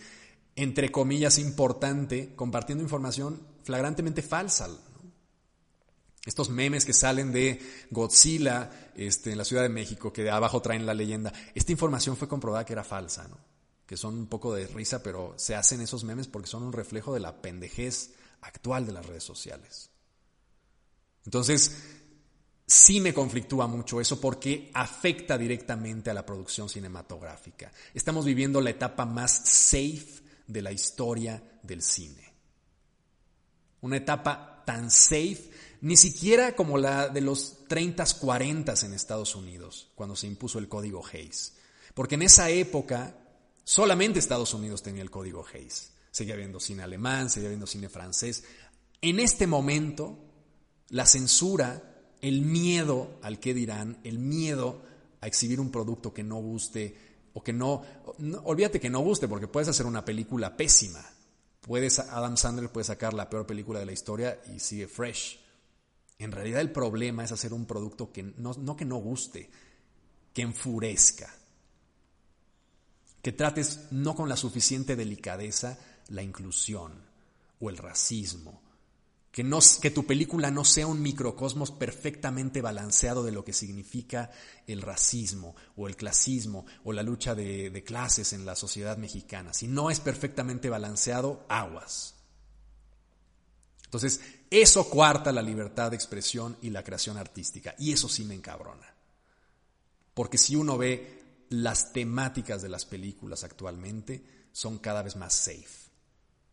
entre 0.54 0.92
comillas, 0.92 1.40
importante, 1.40 2.36
compartiendo 2.36 2.84
información 2.84 3.42
flagrantemente 3.64 4.22
falsa? 4.22 4.68
Estos 6.26 6.50
memes 6.50 6.86
que 6.86 6.94
salen 6.94 7.32
de 7.32 7.62
Godzilla 7.92 8.92
este, 8.96 9.32
en 9.32 9.38
la 9.38 9.46
Ciudad 9.46 9.62
de 9.62 9.70
México, 9.70 10.12
que 10.12 10.24
de 10.24 10.32
abajo 10.32 10.62
traen 10.62 10.86
la 10.86 10.94
leyenda. 10.94 11.32
Esta 11.54 11.72
información 11.72 12.18
fue 12.18 12.28
comprobada 12.28 12.66
que 12.66 12.74
era 12.74 12.84
falsa, 12.84 13.28
¿no? 13.28 13.38
que 13.86 13.98
son 13.98 14.18
un 14.18 14.28
poco 14.28 14.54
de 14.54 14.68
risa, 14.68 15.04
pero 15.04 15.34
se 15.38 15.56
hacen 15.56 15.82
esos 15.82 16.04
memes 16.04 16.28
porque 16.28 16.50
son 16.50 16.64
un 16.64 16.74
reflejo 16.74 17.14
de 17.14 17.20
la 17.20 17.42
pendejez 17.42 18.14
actual 18.42 18.86
de 18.86 18.94
las 18.94 19.06
redes 19.06 19.24
sociales. 19.24 19.92
Entonces, 21.26 21.78
sí 22.66 23.00
me 23.00 23.14
conflictúa 23.14 23.68
mucho 23.68 24.02
eso 24.02 24.20
porque 24.20 24.72
afecta 24.74 25.38
directamente 25.38 26.10
a 26.10 26.14
la 26.14 26.26
producción 26.26 26.70
cinematográfica. 26.70 27.72
Estamos 27.94 28.26
viviendo 28.26 28.62
la 28.62 28.72
etapa 28.72 29.06
más 29.06 29.32
safe 29.46 30.24
de 30.48 30.62
la 30.62 30.72
historia 30.72 31.60
del 31.62 31.82
cine. 31.82 32.34
Una 33.82 33.98
etapa 33.98 34.64
tan 34.66 34.90
safe, 34.90 35.50
ni 35.82 35.98
siquiera 35.98 36.56
como 36.56 36.78
la 36.78 37.10
de 37.10 37.22
los 37.22 37.68
30s, 37.68 38.20
40s 38.20 38.84
en 38.86 38.94
Estados 38.94 39.36
Unidos, 39.36 39.92
cuando 39.96 40.16
se 40.16 40.28
impuso 40.28 40.60
el 40.60 40.68
código 40.68 41.04
Hayes. 41.06 41.56
Porque 41.94 42.16
en 42.16 42.24
esa 42.24 42.50
época 42.50 43.16
solamente 43.64 44.20
Estados 44.20 44.54
Unidos 44.54 44.84
tenía 44.84 45.02
el 45.02 45.12
código 45.12 45.46
Hayes. 45.54 45.92
Seguía 46.12 46.36
habiendo 46.36 46.60
cine 46.60 46.84
alemán, 46.84 47.30
seguía 47.30 47.50
habiendo 47.50 47.68
cine 47.68 47.90
francés. 47.90 48.44
En 49.02 49.20
este 49.20 49.48
momento, 49.48 50.18
la 50.90 51.06
censura 51.06 51.96
el 52.22 52.42
miedo 52.42 53.20
al 53.22 53.40
que 53.40 53.54
dirán, 53.54 54.00
el 54.04 54.18
miedo 54.18 54.82
a 55.22 55.28
exhibir 55.28 55.60
un 55.60 55.72
producto 55.72 56.12
que 56.14 56.24
no 56.24 56.38
guste 56.38 56.98
o 57.34 57.44
que 57.44 57.54
no, 57.54 57.84
olvídate 58.46 58.80
que 58.80 58.90
no 58.90 59.02
guste 59.02 59.28
porque 59.28 59.48
puedes 59.48 59.70
hacer 59.70 59.86
una 59.86 60.04
película 60.04 60.58
pésima. 60.58 61.06
Puedes 61.62 62.00
Adam 62.00 62.38
Sandler 62.38 62.72
puede 62.72 62.86
sacar 62.86 63.14
la 63.14 63.30
peor 63.30 63.46
película 63.46 63.80
de 63.80 63.86
la 63.86 63.92
historia 63.92 64.40
y 64.54 64.60
sigue 64.60 64.88
fresh. 64.88 65.40
En 66.18 66.32
realidad 66.32 66.62
el 66.62 66.72
problema 66.72 67.24
es 67.24 67.32
hacer 67.32 67.54
un 67.54 67.66
producto 67.66 68.12
que 68.12 68.24
no, 68.24 68.76
que 68.76 68.86
no 68.86 68.98
guste, 68.98 69.50
que 70.34 70.42
enfurezca. 70.42 71.34
Que 73.22 73.32
trates 73.32 73.88
no 73.92 74.16
con 74.16 74.30
la 74.30 74.38
suficiente 74.38 74.96
delicadeza 74.96 75.78
la 76.10 76.22
inclusión 76.22 76.94
o 77.60 77.70
el 77.70 77.78
racismo 77.78 78.62
que, 79.36 79.44
no, 79.44 79.60
que 79.82 79.92
tu 79.92 80.06
película 80.06 80.50
no 80.50 80.64
sea 80.64 80.88
un 80.88 81.02
microcosmos 81.02 81.70
perfectamente 81.70 82.62
balanceado 82.62 83.22
de 83.22 83.34
lo 83.34 83.44
que 83.44 83.52
significa 83.52 84.32
el 84.66 84.82
racismo 84.82 85.58
o 85.76 85.90
el 85.90 85.98
clasismo 85.98 86.66
o 86.86 86.94
la 86.94 87.04
lucha 87.04 87.36
de 87.36 87.84
clases 87.86 88.32
en 88.32 88.46
la 88.46 88.56
sociedad 88.56 88.96
mexicana. 88.96 89.54
Si 89.54 89.68
no 89.68 89.90
es 89.90 90.00
perfectamente 90.00 90.70
balanceado, 90.70 91.46
aguas. 91.50 92.15
Entonces, 93.96 94.20
eso 94.50 94.90
cuarta 94.90 95.32
la 95.32 95.42
libertad 95.42 95.90
de 95.90 95.96
expresión 95.96 96.58
y 96.62 96.70
la 96.70 96.84
creación 96.84 97.18
artística. 97.18 97.76
Y 97.80 97.94
eso 97.94 98.10
sí 98.10 98.26
me 98.26 98.36
encabrona. 98.36 98.94
Porque 100.14 100.38
si 100.38 100.56
uno 100.56 100.78
ve 100.78 101.46
las 101.50 101.94
temáticas 101.94 102.62
de 102.62 102.68
las 102.68 102.86
películas 102.86 103.46
actualmente, 103.46 104.48
son 104.52 104.80
cada 104.80 105.02
vez 105.02 105.16
más 105.16 105.34
safe. 105.34 105.90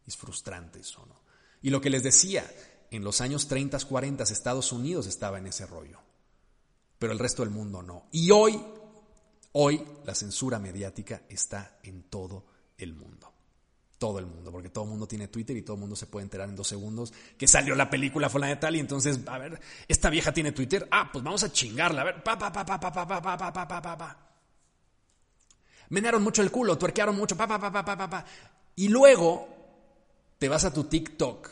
Es 0.07 0.17
frustrante 0.17 0.81
eso, 0.81 1.05
¿no? 1.07 1.21
Y 1.63 1.71
lo 1.71 1.81
que 1.81 1.91
les 1.91 2.05
decía, 2.05 2.49
en 2.91 3.03
los 3.03 3.21
años 3.21 3.49
30, 3.49 3.79
40 3.81 4.23
Estados 4.23 4.71
Unidos 4.71 5.09
estaba 5.09 5.39
en 5.39 5.49
ese 5.49 5.67
rollo, 5.67 5.99
pero 6.99 7.13
el 7.13 7.19
resto 7.19 7.43
del 7.43 7.51
mundo 7.51 7.83
no. 7.83 8.07
Y 8.13 8.31
hoy, 8.31 8.61
hoy 9.53 9.85
la 10.05 10.15
censura 10.15 10.61
mediática 10.61 11.23
está 11.29 11.79
en 11.83 12.05
todo 12.05 12.47
el 12.79 12.95
mundo. 12.95 13.33
Todo 14.03 14.19
el 14.19 14.27
mundo, 14.27 14.51
porque 14.51 14.69
todo 14.69 14.83
el 14.83 14.91
mundo 14.91 15.07
tiene 15.07 15.29
Twitter 15.29 15.57
y 15.57 15.63
todo 15.63 15.77
el 15.77 15.81
mundo 15.81 15.95
se 15.95 16.07
puede 16.07 16.25
enterar 16.25 16.49
en 16.49 16.57
dos 16.57 16.67
segundos 16.67 17.13
que 17.39 17.47
salió 17.47 17.77
la 17.77 17.89
película 17.89 18.29
fulana 18.29 18.55
de 18.55 18.61
tal 18.61 18.75
y 18.75 18.81
entonces, 18.81 19.21
a 19.29 19.39
ver, 19.39 19.61
esta 19.87 20.11
vieja 20.11 20.33
tiene 20.33 20.51
Twitter, 20.51 20.89
ah, 20.91 21.09
pues 21.13 21.23
vamos 21.23 21.45
a 21.45 21.53
chingarla, 21.53 22.03
a 22.03 22.05
ver, 22.07 22.25
pa, 22.25 22.37
pa, 22.37 22.53
pa, 22.53 22.67
pa, 22.67 22.81
pa, 22.81 22.93
pa, 22.93 23.07
pa, 23.07 23.23
pa, 23.23 23.53
pa, 23.53 23.69
pa, 23.69 23.81
pa, 23.81 23.97
pa. 23.97 24.19
Menearon 25.91 26.21
mucho 26.21 26.43
el 26.43 26.51
culo, 26.51 26.77
tuerquearon 26.77 27.15
mucho, 27.15 27.37
pa, 27.37 27.47
pa, 27.47 27.61
pa, 27.61 27.71
pa, 27.71 27.85
pa, 27.85 28.11
pa. 28.11 28.25
Y 28.75 28.89
luego 28.89 29.47
te 30.37 30.49
vas 30.49 30.65
a 30.65 30.73
tu 30.73 30.83
TikTok 30.83 31.49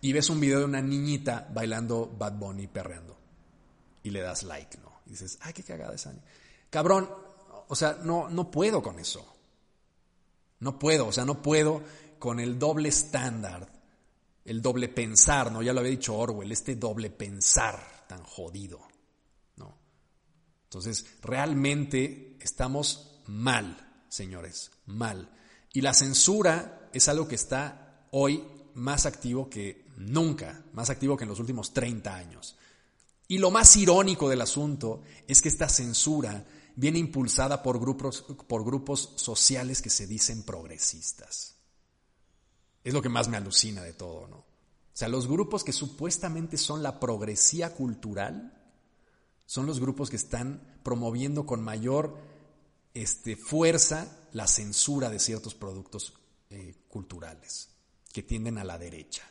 y 0.00 0.14
ves 0.14 0.30
un 0.30 0.40
video 0.40 0.60
de 0.60 0.64
una 0.64 0.80
niñita 0.80 1.46
bailando 1.52 2.10
Bad 2.18 2.38
Bunny 2.38 2.68
perreando. 2.68 3.18
Y 4.02 4.08
le 4.08 4.22
das 4.22 4.44
like, 4.44 4.78
¿no? 4.78 5.02
Y 5.04 5.10
dices, 5.10 5.36
ay, 5.42 5.52
qué 5.52 5.62
cagada 5.62 5.94
esa. 5.94 6.14
Cabrón, 6.70 7.10
o 7.68 7.76
sea, 7.76 7.98
no, 8.02 8.30
no 8.30 8.50
puedo 8.50 8.82
con 8.82 8.98
eso. 8.98 9.31
No 10.62 10.78
puedo, 10.78 11.08
o 11.08 11.12
sea, 11.12 11.24
no 11.24 11.42
puedo 11.42 11.82
con 12.20 12.38
el 12.38 12.56
doble 12.56 12.88
estándar, 12.88 13.68
el 14.44 14.62
doble 14.62 14.88
pensar, 14.88 15.50
¿no? 15.50 15.60
Ya 15.60 15.72
lo 15.72 15.80
había 15.80 15.90
dicho 15.90 16.16
Orwell, 16.16 16.52
este 16.52 16.76
doble 16.76 17.10
pensar 17.10 18.04
tan 18.06 18.22
jodido, 18.22 18.78
¿no? 19.56 19.76
Entonces, 20.62 21.04
realmente 21.20 22.36
estamos 22.40 23.22
mal, 23.26 24.04
señores, 24.08 24.70
mal. 24.86 25.32
Y 25.72 25.80
la 25.80 25.94
censura 25.94 26.88
es 26.92 27.08
algo 27.08 27.26
que 27.26 27.34
está 27.34 28.06
hoy 28.12 28.44
más 28.74 29.04
activo 29.04 29.50
que 29.50 29.86
nunca, 29.96 30.62
más 30.74 30.90
activo 30.90 31.16
que 31.16 31.24
en 31.24 31.30
los 31.30 31.40
últimos 31.40 31.74
30 31.74 32.14
años. 32.14 32.56
Y 33.26 33.38
lo 33.38 33.50
más 33.50 33.76
irónico 33.76 34.28
del 34.28 34.42
asunto 34.42 35.02
es 35.26 35.42
que 35.42 35.48
esta 35.48 35.68
censura 35.68 36.46
viene 36.76 36.98
impulsada 36.98 37.62
por 37.62 37.78
grupos, 37.78 38.22
por 38.46 38.64
grupos 38.64 39.12
sociales 39.16 39.82
que 39.82 39.90
se 39.90 40.06
dicen 40.06 40.42
progresistas. 40.42 41.56
Es 42.84 42.92
lo 42.92 43.02
que 43.02 43.08
más 43.08 43.28
me 43.28 43.36
alucina 43.36 43.82
de 43.82 43.92
todo, 43.92 44.26
¿no? 44.28 44.36
O 44.36 44.94
sea, 44.94 45.08
los 45.08 45.26
grupos 45.26 45.64
que 45.64 45.72
supuestamente 45.72 46.58
son 46.58 46.82
la 46.82 47.00
progresía 47.00 47.74
cultural 47.74 48.58
son 49.46 49.66
los 49.66 49.80
grupos 49.80 50.10
que 50.10 50.16
están 50.16 50.78
promoviendo 50.82 51.46
con 51.46 51.62
mayor 51.62 52.18
este, 52.94 53.36
fuerza 53.36 54.28
la 54.32 54.46
censura 54.46 55.08
de 55.10 55.18
ciertos 55.18 55.54
productos 55.54 56.14
eh, 56.50 56.74
culturales 56.88 57.70
que 58.12 58.22
tienden 58.22 58.58
a 58.58 58.64
la 58.64 58.78
derecha. 58.78 59.22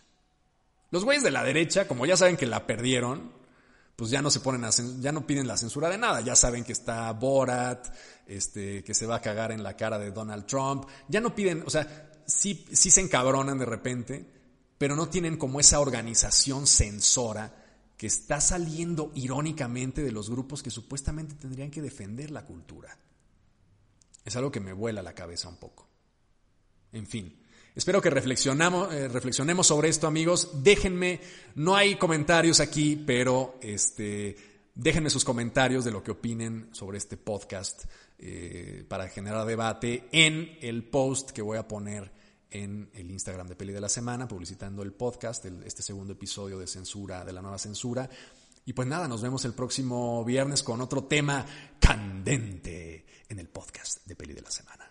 Los 0.90 1.06
güeyes 1.06 1.24
de 1.24 1.32
la 1.32 1.44
derecha, 1.44 1.88
como 1.88 2.06
ya 2.06 2.18
saben 2.18 2.38
que 2.38 2.46
la 2.46 2.66
perdieron, 2.66 3.32
pues 4.02 4.10
ya 4.10 4.20
no 4.20 4.32
se 4.32 4.40
ponen 4.40 4.64
a, 4.64 4.72
ya 5.00 5.12
no 5.12 5.28
piden 5.28 5.46
la 5.46 5.56
censura 5.56 5.88
de 5.88 6.00
nada, 6.00 6.22
ya 6.22 6.36
saben 6.36 6.64
que 6.64 6.72
está 6.72 7.14
Borat, 7.14 7.88
este, 8.26 8.84
que 8.84 8.96
se 8.96 9.06
va 9.06 9.18
a 9.18 9.22
cagar 9.22 9.52
en 9.52 9.62
la 9.62 9.78
cara 9.78 10.00
de 10.00 10.10
Donald 10.10 10.48
Trump, 10.48 10.86
ya 11.08 11.22
no 11.22 11.36
piden, 11.36 11.62
o 11.68 11.70
sea, 11.70 12.10
sí, 12.26 12.66
sí 12.72 12.90
se 12.90 13.02
encabronan 13.02 13.60
de 13.60 13.66
repente, 13.66 14.26
pero 14.80 14.96
no 14.96 15.08
tienen 15.08 15.38
como 15.38 15.60
esa 15.60 15.80
organización 15.80 16.66
censora 16.66 17.54
que 17.96 18.08
está 18.08 18.42
saliendo 18.42 19.12
irónicamente 19.14 20.02
de 20.02 20.12
los 20.12 20.32
grupos 20.32 20.64
que 20.64 20.72
supuestamente 20.72 21.36
tendrían 21.36 21.70
que 21.70 21.84
defender 21.84 22.32
la 22.32 22.44
cultura. 22.44 22.98
Es 24.26 24.36
algo 24.36 24.52
que 24.52 24.62
me 24.62 24.74
vuela 24.74 25.04
la 25.04 25.14
cabeza 25.14 25.48
un 25.48 25.58
poco. 25.58 25.88
En 26.92 27.06
fin, 27.06 27.40
Espero 27.74 28.02
que 28.02 28.10
reflexionamos, 28.10 28.94
eh, 28.94 29.08
reflexionemos 29.08 29.68
sobre 29.68 29.88
esto, 29.88 30.06
amigos. 30.06 30.62
Déjenme, 30.62 31.22
no 31.56 31.76
hay 31.76 31.96
comentarios 31.96 32.60
aquí, 32.60 32.98
pero 32.98 33.58
este, 33.62 34.36
déjenme 34.76 35.10
sus 35.10 35.24
comentarios 35.24 35.86
de 35.86 35.92
lo 35.92 36.04
que 36.04 36.12
opinen 36.12 36.68
sobre 36.74 36.98
este 36.98 37.16
podcast 37.16 37.86
eh, 38.20 38.86
para 38.90 39.08
generar 39.08 39.48
debate 39.48 40.10
en 40.12 40.58
el 40.62 40.84
post 40.84 41.32
que 41.32 41.42
voy 41.42 41.58
a 41.58 41.68
poner 41.68 42.12
en 42.50 42.90
el 42.94 43.10
Instagram 43.10 43.48
de 43.48 43.56
Peli 43.56 43.72
de 43.72 43.80
la 43.80 43.88
Semana, 43.88 44.28
publicitando 44.28 44.84
el 44.84 44.92
podcast, 44.92 45.46
este 45.46 45.82
segundo 45.82 46.12
episodio 46.12 46.60
de 46.60 46.68
censura, 46.68 47.24
de 47.24 47.32
la 47.32 47.42
nueva 47.42 47.58
censura. 47.58 48.10
Y 48.66 48.74
pues 48.74 48.86
nada, 48.86 49.08
nos 49.08 49.22
vemos 49.22 49.46
el 49.46 49.54
próximo 49.54 50.26
viernes 50.26 50.62
con 50.62 50.82
otro 50.82 51.06
tema 51.06 51.46
candente 51.80 53.06
en 53.30 53.40
el 53.40 53.48
podcast 53.48 54.06
de 54.06 54.16
Peli 54.18 54.34
de 54.34 54.42
la 54.42 54.52
Semana. 54.52 54.91